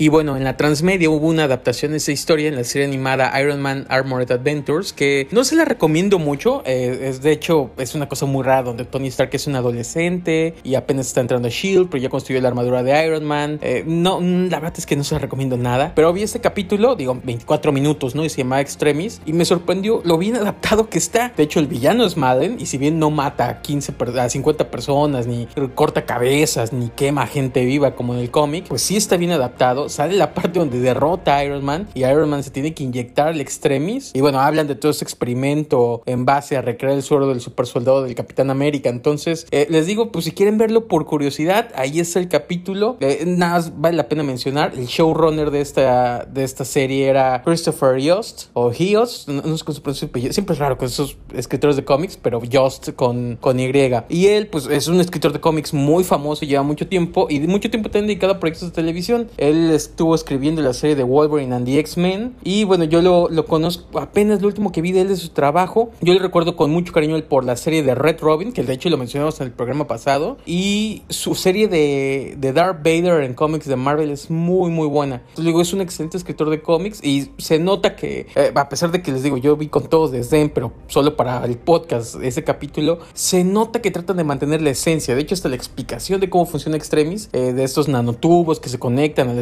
Y 0.02 0.08
bueno, 0.08 0.38
en 0.38 0.46
la 0.46 0.56
transmedia 0.56 1.10
hubo 1.10 1.28
una 1.28 1.44
adaptación 1.44 1.92
de 1.92 1.98
esa 1.98 2.14
historia 2.14 2.48
en 2.48 2.56
la 2.56 2.64
serie 2.64 2.88
animada 2.88 3.38
Iron 3.42 3.60
Man 3.60 3.86
Armored 3.90 4.32
Adventures 4.32 4.94
que 4.94 5.28
no 5.32 5.44
se 5.44 5.58
la 5.58 5.66
recomiendo 5.66 6.20
mucho. 6.20 6.64
Eh, 6.66 7.14
de 7.22 7.32
hecho, 7.34 7.72
es 7.78 7.96
una 7.96 8.08
cosa 8.08 8.26
muy 8.26 8.46
rara 8.46 8.64
donde 8.64 8.86
Tony 8.86 9.10
Stark 9.10 9.32
es 9.34 9.46
un 9.48 9.58
adolescente 9.58 10.56
y 10.64 10.76
apenas 10.76 11.08
está 11.08 11.20
entrando 11.20 11.50
a 11.50 11.52
Shield, 11.52 11.90
pero 11.90 12.02
ya 12.02 12.08
construyó 12.08 12.40
la 12.40 12.48
armadura 12.48 12.82
de 12.82 13.06
Iron 13.06 13.26
Man. 13.26 13.60
Eh, 13.62 13.84
no, 13.86 14.22
la 14.22 14.62
verdad 14.62 14.76
es 14.78 14.86
que 14.86 14.96
no 14.96 15.04
se 15.04 15.16
la 15.16 15.20
recomiendo 15.20 15.58
nada. 15.58 15.92
Pero 15.96 16.14
vi 16.14 16.24
este 16.24 16.40
capítulo, 16.40 16.96
digo, 16.96 17.20
24 17.22 17.74
minutos, 17.74 18.16
¿no? 18.16 18.24
Y 18.24 18.30
se 18.30 18.38
llama 18.38 18.62
Extremis 18.62 19.22
y 19.26 19.34
me 19.34 19.44
sorprendió 19.44 20.02
lo 20.06 20.18
bien 20.18 20.38
adaptado 20.38 20.88
que 20.88 20.98
está. 20.98 21.34
De 21.36 21.44
hecho, 21.44 21.60
el 21.60 21.68
villano 21.68 22.06
es 22.06 22.16
Madden 22.16 22.56
y 22.58 22.68
si 22.68 22.78
bien 22.78 23.00
no 23.00 23.12
mata 23.12 23.50
a 23.50 23.62
15 23.62 23.96
a 24.18 24.30
50 24.30 24.72
personas, 24.72 25.28
ni 25.28 25.50
corta 25.76 26.06
cabezas, 26.06 26.72
ni 26.72 26.88
quema 26.88 27.28
gente 27.28 27.66
viva 27.66 27.96
como 27.96 28.14
en 28.14 28.22
el 28.22 28.32
cómic, 28.32 28.66
pues 28.70 28.82
sí 28.82 28.96
está 28.96 29.18
bien 29.18 29.32
adaptado 29.32 29.89
sale 29.90 30.16
la 30.16 30.34
parte 30.34 30.60
donde 30.60 30.80
derrota 30.80 31.38
a 31.38 31.46
Iron 31.46 31.64
Man 31.64 31.88
y 31.94 32.04
Iron 32.06 32.30
Man 32.30 32.44
se 32.44 32.52
tiene 32.52 32.74
que 32.74 32.84
inyectar 32.84 33.30
el 33.30 33.42
extremis. 33.42 34.12
Y 34.14 34.22
bueno, 34.22 34.40
hablan 34.40 34.68
de 34.68 34.76
todo 34.76 34.92
ese 34.92 35.04
experimento 35.04 36.04
en 36.06 36.26
base 36.26 36.58
a 36.58 36.62
recrear 36.62 36.94
el 36.94 37.04
suero 37.04 37.28
del 37.28 37.42
super 37.42 37.66
soldado 37.66 38.04
del 38.04 38.16
Capitán 38.16 38.50
América. 38.50 38.90
Entonces, 38.90 39.48
eh, 39.52 39.68
les 39.70 39.86
digo, 39.86 40.12
pues 40.12 40.26
si 40.26 40.32
quieren 40.32 40.58
verlo 40.58 40.88
por 40.88 41.06
curiosidad, 41.06 41.70
ahí 41.76 42.00
está 42.00 42.20
el 42.20 42.28
capítulo. 42.28 42.98
Eh, 43.00 43.24
nada 43.26 43.54
más 43.54 43.80
vale 43.80 43.98
la 43.98 44.08
pena 44.08 44.24
mencionar, 44.24 44.74
el 44.76 44.86
showrunner 44.86 45.52
de 45.52 45.62
esta, 45.62 46.26
de 46.26 46.44
esta 46.44 46.66
serie 46.66 47.08
era 47.08 47.42
Christopher 47.44 48.00
Yost 48.00 48.48
o 48.54 48.72
Yost, 48.72 49.28
no, 49.30 49.58
sé 49.58 49.64
cómo 49.64 49.76
se 49.76 49.82
pronuncia 49.82 50.10
siempre 50.32 50.54
es 50.54 50.60
raro 50.60 50.78
con 50.78 50.88
esos 50.88 51.18
escritores 51.34 51.76
de 51.76 51.86
cómics, 51.86 52.18
pero 52.22 52.44
Yost 52.44 52.92
con, 52.94 53.38
con 53.40 53.60
Y. 53.60 53.70
Y 54.10 54.28
él, 54.28 54.48
pues 54.48 54.68
es 54.68 54.88
un 54.88 55.00
escritor 55.00 55.32
de 55.32 55.40
cómics 55.40 55.74
muy 55.74 56.04
famoso, 56.04 56.46
lleva 56.46 56.64
mucho 56.64 56.88
tiempo 56.88 57.28
y 57.30 57.40
mucho 57.42 57.70
tiempo 57.70 57.90
también 57.90 58.08
dedicado 58.08 58.34
a 58.34 58.40
proyectos 58.40 58.70
de 58.70 58.76
televisión. 58.76 59.30
Él 59.38 59.70
estuvo 59.80 60.16
escribiendo 60.16 60.62
la 60.62 60.74
serie 60.74 60.96
de 60.96 61.04
Wolverine 61.04 61.56
and 61.56 61.66
the 61.66 61.80
X-Men. 61.80 62.36
Y 62.44 62.64
bueno, 62.64 62.84
yo 62.84 63.02
lo, 63.02 63.30
lo, 63.30 63.46
conozco 63.46 64.00
apenas 64.00 64.42
lo 64.42 64.48
último 64.48 64.72
que 64.72 64.82
vi 64.82 64.92
de 64.92 65.02
él 65.02 65.08
de 65.08 65.16
su 65.16 65.30
trabajo. 65.30 65.92
Yo 66.02 66.14
le 66.14 66.20
recuerdo 66.20 66.56
con 66.56 66.72
mucho 66.72 66.94
cariño 66.94 67.20
por 67.28 67.44
la 67.44 67.58
serie 67.58 67.84
de 67.84 67.96
Red 67.96 68.20
Robin, 68.20 68.52
que 68.52 68.64
de 68.64 68.74
hecho 68.74 68.90
lo 68.90 68.98
mencionamos 68.98 69.40
en 69.42 69.48
el 69.48 69.54
programa 69.54 69.88
pasado. 69.88 70.38
Y 70.46 71.04
su 71.10 71.36
serie 71.36 71.68
de, 71.68 72.36
de 72.38 72.54
Darth 72.54 72.84
Vader 72.84 73.24
en 73.24 73.34
cómics 73.34 73.68
de 73.68 73.76
Marvel 73.76 74.12
es 74.12 74.30
muy, 74.30 74.70
muy 74.70 74.88
buena. 74.88 75.16
Entonces, 75.16 75.46
digo, 75.46 75.62
es 75.62 75.74
un 75.74 75.82
excelente 75.82 76.18
escritor 76.18 76.50
de 76.50 76.62
cómics 76.62 77.04
y 77.04 77.32
se 77.38 77.60
nota 77.60 77.96
que, 77.96 78.28
eh, 78.36 78.52
a 78.54 78.70
pesar 78.70 78.92
de 78.92 79.02
que 79.02 79.12
les 79.12 79.24
digo, 79.24 79.38
yo 79.38 79.56
vi 79.58 79.68
con 79.68 79.88
todos 79.88 80.12
desdén, 80.12 80.50
pero 80.50 80.74
solo 80.88 81.16
para 81.16 81.44
el 81.46 81.58
podcast 81.58 82.16
ese 82.22 82.44
capítulo, 82.44 83.00
se 83.14 83.44
nota 83.44 83.82
que 83.82 83.92
tratan 83.92 84.18
de 84.18 84.24
mantener 84.24 84.62
la 84.62 84.72
esencia. 84.72 85.16
De 85.16 85.22
hecho, 85.22 85.34
hasta 85.34 85.50
la 85.50 85.56
explicación 85.56 86.20
de 86.20 86.30
cómo 86.30 86.46
funciona 86.46 86.78
Extremis, 86.78 87.30
eh, 87.34 87.54
de 87.54 87.64
estos 87.64 87.88
nanotubos 87.88 88.60
que 88.60 88.70
se 88.70 88.80
conectan 88.80 89.30
a 89.30 89.34
la 89.34 89.42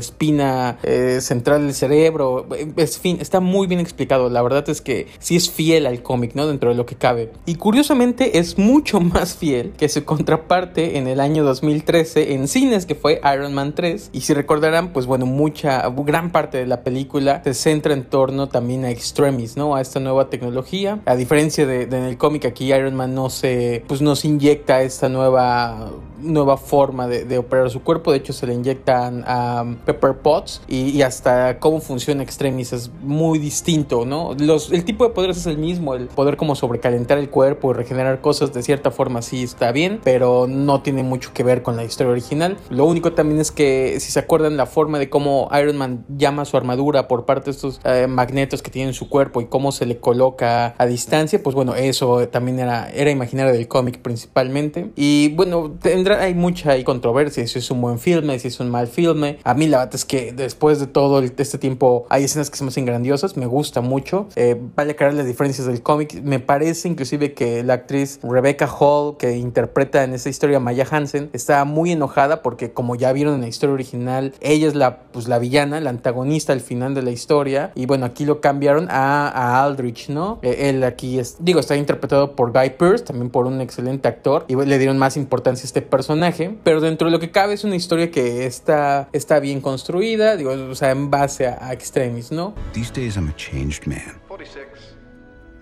eh, 0.84 1.20
central 1.22 1.63
del 1.63 1.74
cerebro. 1.74 2.48
En 2.56 2.88
fin, 2.88 3.18
está 3.22 3.40
muy 3.40 3.68
bien 3.68 3.80
explicado. 3.80 4.30
La 4.30 4.42
verdad 4.42 4.68
es 4.70 4.82
que 4.82 5.08
sí 5.20 5.36
es 5.36 5.50
fiel 5.50 5.86
al 5.86 6.02
cómic, 6.02 6.36
¿no? 6.36 6.48
Dentro 6.48 6.70
de 6.70 6.76
lo 6.76 6.86
que 6.86 6.96
cabe. 6.96 7.32
Y 7.46 7.56
curiosamente 7.56 8.40
es 8.40 8.58
mucho 8.58 9.00
más 9.00 9.36
fiel 9.36 9.74
que 9.78 9.90
su 9.90 10.04
contraparte 10.04 10.98
en 10.98 11.08
el 11.08 11.20
año 11.20 11.44
2013 11.44 12.34
en 12.34 12.48
cines, 12.48 12.86
que 12.86 12.96
fue 12.96 13.22
Iron 13.34 13.54
Man 13.54 13.74
3. 13.74 14.12
Y 14.13 14.22
si 14.22 14.34
recordarán, 14.34 14.94
pues 14.94 15.06
bueno, 15.06 15.26
mucha, 15.26 15.88
gran 15.90 16.32
parte 16.32 16.58
de 16.58 16.68
la 16.68 16.82
película 16.82 17.42
se 17.44 17.54
centra 17.54 17.94
en 17.94 18.04
torno 18.06 18.48
también 18.48 18.86
a 18.86 18.92
Extremis, 18.92 19.58
¿no? 19.58 19.76
A 19.76 19.82
esta 19.82 20.00
nueva 20.00 20.30
tecnología. 20.30 21.00
A 21.06 21.16
diferencia 21.16 21.66
de, 21.66 21.84
en 21.84 21.94
el 21.94 22.18
cómic, 22.18 22.46
aquí 22.46 22.74
Iron 22.74 22.96
Man 22.96 23.16
no 23.16 23.30
se, 23.30 23.84
pues 23.88 24.02
no 24.02 24.16
se 24.16 24.28
inyecta 24.28 24.82
esta 24.82 25.10
nueva, 25.10 25.92
nueva 26.20 26.58
forma 26.58 27.08
de, 27.08 27.26
de 27.26 27.38
operar 27.38 27.70
su 27.70 27.82
cuerpo. 27.82 28.12
De 28.12 28.18
hecho, 28.18 28.34
se 28.34 28.48
le 28.48 28.54
inyectan 28.54 29.24
a 29.28 29.66
Pepper 29.86 30.16
Pot 30.17 30.62
y, 30.67 31.01
hasta 31.01 31.60
cómo 31.60 31.80
funciona 31.80 32.23
Extremis 32.23 32.73
es 32.73 32.91
muy 33.01 33.39
distinto, 33.39 34.06
¿no? 34.06 34.36
Los, 34.39 34.71
el 34.71 34.84
tipo 34.84 35.08
de 35.08 35.13
poderes 35.13 35.38
es 35.38 35.45
el 35.45 35.58
mismo, 35.58 35.93
el 35.93 36.08
poder 36.08 36.38
como 36.38 36.56
sobrecalentar 36.56 37.17
el 37.17 37.30
cuerpo 37.30 37.71
y 37.71 37.73
regenerar 37.75 38.19
cosas 38.21 38.53
de 38.53 38.63
cierta 38.63 38.91
forma 38.91 39.21
sí 39.21 39.43
está 39.43 39.71
bien, 39.71 40.01
pero 40.03 40.47
no 40.47 40.82
tiene 40.82 41.03
mucho 41.03 41.32
que 41.34 41.43
ver 41.43 41.62
con 41.62 41.75
la 41.75 41.84
historia 41.84 42.12
original. 42.12 42.58
Lo 42.69 42.86
único 42.86 43.13
también 43.13 43.39
es 43.39 43.51
que 43.51 43.99
si 43.99 44.12
se 44.12 44.19
acuerdan 44.19 44.58
la 44.58 44.65
forma 44.65 44.99
de 44.99 45.10
cómo 45.10 45.49
Iron 45.60 45.77
Man 45.77 46.06
llama 46.10 46.45
su 46.45 46.58
armadura 46.58 47.08
por 47.08 47.25
parte 47.25 47.45
de 47.45 47.51
estos 47.51 47.80
eh, 47.84 48.08
magnetos 48.08 48.62
que 48.62 48.71
tiene 48.71 48.89
en 48.89 48.93
su 48.93 49.10
cuerpo 49.10 49.41
y 49.41 49.45
cómo 49.45 49.71
se 49.71 49.86
le 49.86 49.99
coloca 49.99 50.75
a 50.77 50.86
distancia, 50.86 51.41
pues 51.41 51.56
bueno, 51.56 51.75
eso 51.75 52.27
también 52.27 52.60
era, 52.60 52.89
era 52.89 53.12
imaginario 53.12 53.53
del 53.53 53.67
cómic 53.67 53.99
principalmente. 54.01 54.91
Y 54.95 55.30
bueno, 55.30 55.77
tendrá, 55.82 56.21
hay 56.21 56.34
mucha 56.34 56.82
controversia 56.84 57.45
si 57.47 57.60
es 57.60 57.71
un 57.71 57.82
buen 57.82 57.99
filme, 57.99 58.39
si 58.39 58.47
es 58.47 58.60
un 58.60 58.69
mal 58.69 58.88
filme. 58.88 59.39
A 59.43 59.53
mí 59.53 59.67
la 59.67 59.80
verdad 59.80 59.95
es 59.95 60.06
que 60.08 60.32
después 60.34 60.80
de 60.80 60.88
todo 60.88 61.22
este 61.22 61.58
tiempo 61.58 62.06
hay 62.10 62.24
escenas 62.24 62.50
que 62.50 62.58
se 62.58 62.63
me 62.63 62.70
hacen 62.70 62.86
grandiosas, 62.86 63.38
me 63.38 63.46
gusta 63.46 63.82
mucho. 63.82 64.28
Eh, 64.36 64.60
vale 64.76 64.91
aclarar 64.91 65.15
las 65.15 65.26
diferencias 65.26 65.67
del 65.67 65.82
cómic. 65.82 66.22
Me 66.24 66.39
parece 66.39 66.88
inclusive 66.88 67.34
que 67.34 67.63
la 67.63 67.74
actriz 67.74 68.20
Rebecca 68.24 68.67
Hall, 68.67 69.17
que 69.17 69.38
interpreta 69.38 70.04
en 70.04 70.13
esa 70.13 70.30
historia 70.30 70.60
Maya 70.60 70.88
Hansen, 70.89 71.30
está 71.34 71.63
muy 71.65 71.91
enojada 71.91 72.41
porque 72.41 72.72
como 72.72 72.96
ya 72.96 73.12
vieron 73.12 73.36
en 73.36 73.41
la 73.41 73.48
historia 73.48 73.74
original, 73.74 74.34
ella 74.41 74.67
es 74.67 74.76
la, 74.76 75.00
pues, 75.12 75.28
la 75.28 75.39
villana, 75.39 75.80
la 75.82 75.89
antagonista 75.89 76.54
al 76.54 76.62
final 76.62 76.93
de 76.93 77.02
la 77.02 77.12
historia. 77.12 77.72
Y 77.76 77.86
bueno, 77.86 78.06
aquí 78.06 78.26
lo 78.26 78.41
cambiaron 78.41 78.88
a, 78.89 79.63
Aldrich, 79.63 80.10
¿no? 80.10 80.39
Eh, 80.41 80.70
él 80.70 80.84
aquí 80.84 81.20
es, 81.20 81.38
digo, 81.39 81.60
está 81.60 81.76
interpretado 81.76 82.36
por 82.36 82.52
Guy 82.52 82.72
Pearce, 82.72 83.06
también 83.06 83.30
por 83.30 83.46
un 83.46 83.62
excelente 83.62 84.08
actor. 84.08 84.46
Y 84.48 84.56
le 84.56 84.78
dieron 84.78 84.98
más 84.98 85.17
importancia 85.17 85.63
a 85.63 85.67
este 85.67 85.82
personaje. 85.82 86.56
Pero 86.63 86.82
dentro 86.82 87.08
de 87.08 87.12
lo 87.12 87.20
que 87.20 87.32
cabe 87.32 87.54
es 87.54 87.63
una 87.63 87.76
historia 87.76 88.12
que 88.12 88.46
está, 88.46 89.10
está 89.13 89.39
bien 89.39 89.62
construida, 89.62 89.87
digo, 89.93 90.69
o 90.69 90.76
sea, 90.76 90.91
en 90.91 91.10
base 91.10 91.47
a, 91.47 91.58
a 91.62 91.73
extremis, 91.73 92.32
¿no? 92.32 92.54
These 92.73 92.91
days 92.91 93.17
I'm 93.17 93.30
a 93.30 93.34
changed 93.34 93.88
man. 93.88 94.19
46. 94.28 94.95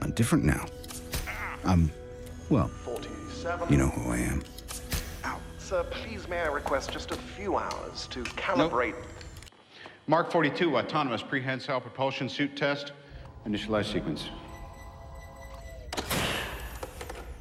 I'm 0.02 0.12
different 0.12 0.44
now. 0.44 0.66
I'm, 1.64 1.92
well, 2.50 2.68
47. 2.84 3.72
you 3.72 3.78
know 3.78 3.90
who 3.90 4.12
I 4.12 4.18
am. 4.18 4.44
Sir, 5.58 5.84
please 5.90 6.28
may 6.28 6.42
I 6.42 6.48
request 6.48 6.92
just 6.92 7.12
a 7.12 7.16
few 7.16 7.58
hours 7.58 8.08
to 8.12 8.24
calibrate. 8.24 8.94
Nope. 8.94 9.06
Mark 10.06 10.32
42, 10.32 10.78
autonomous 10.78 11.24
prehensile 11.24 11.82
propulsion 11.82 12.30
suit 12.30 12.56
test. 12.56 12.92
Initialize 13.48 13.92
sequence. 13.92 14.30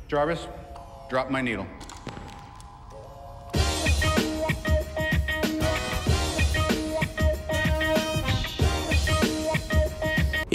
Jarvis, 0.09 0.49
drop 1.11 1.31
my 1.31 1.43
needle. 1.43 1.67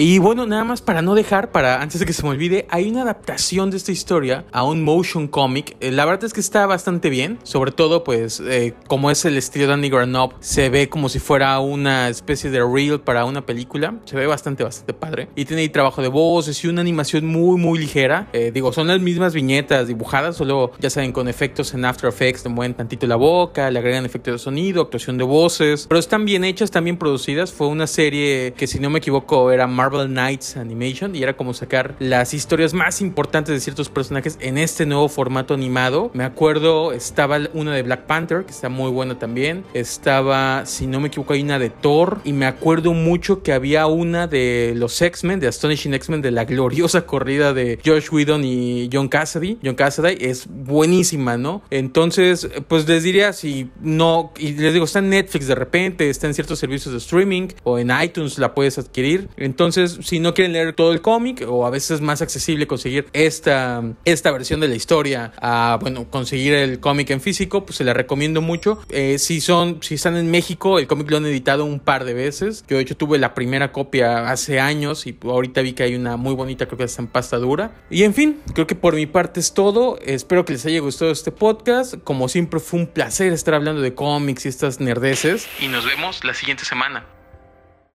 Y 0.02 0.18
bueno, 0.18 0.46
nada 0.46 0.64
más 0.64 0.80
para 0.80 1.02
no 1.02 1.14
dejar, 1.14 1.52
para 1.52 1.82
antes 1.82 2.00
de 2.00 2.06
que 2.06 2.14
se 2.14 2.22
me 2.22 2.30
olvide, 2.30 2.66
hay 2.70 2.88
una 2.88 3.02
adaptación 3.02 3.70
de 3.70 3.76
esta 3.76 3.92
historia 3.92 4.46
a 4.50 4.64
un 4.64 4.82
motion 4.82 5.28
comic. 5.28 5.76
Eh, 5.80 5.90
la 5.90 6.06
verdad 6.06 6.24
es 6.24 6.32
que 6.32 6.40
está 6.40 6.64
bastante 6.64 7.10
bien, 7.10 7.38
sobre 7.42 7.70
todo 7.70 8.02
pues 8.02 8.40
eh, 8.40 8.72
como 8.86 9.10
es 9.10 9.26
el 9.26 9.36
estilo 9.36 9.66
de 9.66 9.72
Danny 9.72 9.90
Granoff, 9.90 10.32
se 10.40 10.70
ve 10.70 10.88
como 10.88 11.10
si 11.10 11.18
fuera 11.18 11.60
una 11.60 12.08
especie 12.08 12.48
de 12.48 12.64
reel 12.64 13.00
para 13.00 13.26
una 13.26 13.44
película. 13.44 13.96
Se 14.06 14.16
ve 14.16 14.26
bastante, 14.26 14.64
bastante 14.64 14.94
padre. 14.94 15.28
Y 15.36 15.44
tiene 15.44 15.60
ahí 15.60 15.68
trabajo 15.68 16.00
de 16.00 16.08
voces 16.08 16.64
y 16.64 16.68
una 16.68 16.80
animación 16.80 17.26
muy, 17.26 17.60
muy 17.60 17.78
ligera. 17.78 18.26
Eh, 18.32 18.52
digo, 18.54 18.72
son 18.72 18.86
las 18.86 19.00
mismas 19.00 19.34
viñetas 19.34 19.86
dibujadas, 19.86 20.34
solo 20.34 20.72
ya 20.78 20.88
saben, 20.88 21.12
con 21.12 21.28
efectos 21.28 21.74
en 21.74 21.84
After 21.84 22.08
Effects, 22.08 22.42
te 22.42 22.48
mueven 22.48 22.72
tantito 22.72 23.06
la 23.06 23.16
boca, 23.16 23.70
le 23.70 23.78
agregan 23.78 24.06
efectos 24.06 24.32
de 24.32 24.38
sonido, 24.38 24.80
actuación 24.80 25.18
de 25.18 25.24
voces. 25.24 25.84
Pero 25.90 25.98
están 25.98 26.24
bien 26.24 26.42
hechas, 26.44 26.70
bien 26.82 26.96
producidas. 26.96 27.52
Fue 27.52 27.66
una 27.66 27.86
serie 27.86 28.54
que 28.56 28.66
si 28.66 28.78
no 28.78 28.88
me 28.88 29.00
equivoco 29.00 29.50
era 29.50 29.66
Marvel 29.66 29.89
Marvel 29.90 30.08
Knights 30.08 30.56
Animation 30.56 31.16
y 31.16 31.22
era 31.22 31.36
como 31.36 31.52
sacar 31.52 31.96
las 31.98 32.32
historias 32.32 32.74
más 32.74 33.00
importantes 33.00 33.54
de 33.54 33.60
ciertos 33.60 33.88
personajes 33.88 34.38
en 34.40 34.56
este 34.56 34.86
nuevo 34.86 35.08
formato 35.08 35.52
animado. 35.52 36.10
Me 36.14 36.22
acuerdo, 36.22 36.92
estaba 36.92 37.38
una 37.54 37.74
de 37.74 37.82
Black 37.82 38.06
Panther, 38.06 38.44
que 38.44 38.52
está 38.52 38.68
muy 38.68 38.90
buena 38.90 39.18
también. 39.18 39.64
Estaba, 39.74 40.64
si 40.64 40.86
no 40.86 41.00
me 41.00 41.08
equivoco, 41.08 41.32
hay 41.32 41.42
una 41.42 41.58
de 41.58 41.70
Thor. 41.70 42.20
Y 42.24 42.32
me 42.32 42.46
acuerdo 42.46 42.92
mucho 42.92 43.42
que 43.42 43.52
había 43.52 43.86
una 43.86 44.28
de 44.28 44.74
los 44.76 45.00
X-Men, 45.02 45.40
de 45.40 45.48
Astonishing 45.48 45.94
X-Men, 45.94 46.22
de 46.22 46.30
la 46.30 46.44
gloriosa 46.44 47.04
corrida 47.04 47.52
de 47.52 47.80
Josh 47.84 48.10
Whedon 48.12 48.44
y 48.44 48.88
John 48.92 49.08
Cassidy. 49.08 49.58
John 49.64 49.74
Cassidy 49.74 50.18
es 50.20 50.46
buenísima, 50.48 51.36
¿no? 51.36 51.62
Entonces, 51.70 52.48
pues 52.68 52.86
les 52.86 53.02
diría 53.02 53.32
si 53.32 53.70
no, 53.80 54.32
y 54.38 54.52
les 54.52 54.72
digo, 54.72 54.84
está 54.84 55.00
en 55.00 55.10
Netflix 55.10 55.48
de 55.48 55.54
repente, 55.56 56.08
está 56.08 56.28
en 56.28 56.34
ciertos 56.34 56.60
servicios 56.60 56.92
de 56.92 56.98
streaming 56.98 57.48
o 57.64 57.78
en 57.78 57.90
iTunes 58.02 58.38
la 58.38 58.54
puedes 58.54 58.78
adquirir. 58.78 59.28
Si 59.88 60.20
no 60.20 60.34
quieren 60.34 60.52
leer 60.52 60.74
todo 60.74 60.92
el 60.92 61.00
cómic, 61.00 61.44
o 61.48 61.66
a 61.66 61.70
veces 61.70 61.92
es 61.92 62.00
más 62.00 62.22
accesible 62.22 62.66
conseguir 62.66 63.06
esta, 63.12 63.82
esta 64.04 64.30
versión 64.30 64.60
de 64.60 64.68
la 64.68 64.74
historia, 64.74 65.32
a, 65.40 65.78
bueno, 65.80 66.06
conseguir 66.10 66.54
el 66.54 66.80
cómic 66.80 67.10
en 67.10 67.20
físico, 67.20 67.64
pues 67.64 67.76
se 67.76 67.84
la 67.84 67.92
recomiendo 67.92 68.40
mucho. 68.40 68.80
Eh, 68.90 69.18
si 69.18 69.40
son, 69.40 69.82
si 69.82 69.94
están 69.94 70.16
en 70.16 70.30
México, 70.30 70.78
el 70.78 70.86
cómic 70.86 71.10
lo 71.10 71.18
han 71.18 71.26
editado 71.26 71.64
un 71.64 71.80
par 71.80 72.04
de 72.04 72.14
veces. 72.14 72.64
Yo 72.68 72.76
de 72.76 72.82
hecho 72.82 72.96
tuve 72.96 73.18
la 73.18 73.34
primera 73.34 73.72
copia 73.72 74.30
hace 74.30 74.60
años 74.60 75.06
y 75.06 75.16
ahorita 75.22 75.62
vi 75.62 75.72
que 75.72 75.82
hay 75.82 75.94
una 75.94 76.16
muy 76.16 76.34
bonita, 76.34 76.66
creo 76.66 76.78
que 76.78 76.84
está 76.84 77.02
en 77.02 77.08
pasta 77.08 77.38
dura. 77.38 77.72
Y 77.90 78.04
en 78.04 78.14
fin, 78.14 78.40
creo 78.54 78.66
que 78.66 78.74
por 78.74 78.94
mi 78.94 79.06
parte 79.06 79.40
es 79.40 79.54
todo. 79.54 79.98
Espero 80.04 80.44
que 80.44 80.52
les 80.52 80.66
haya 80.66 80.80
gustado 80.80 81.10
este 81.10 81.32
podcast. 81.32 81.94
Como 82.04 82.28
siempre 82.28 82.60
fue 82.60 82.80
un 82.80 82.86
placer 82.86 83.32
estar 83.32 83.54
hablando 83.54 83.80
de 83.80 83.94
cómics 83.94 84.46
y 84.46 84.48
estas 84.48 84.80
nerdeces. 84.80 85.46
Y 85.60 85.68
nos 85.68 85.84
vemos 85.84 86.24
la 86.24 86.34
siguiente 86.34 86.64
semana. 86.64 87.04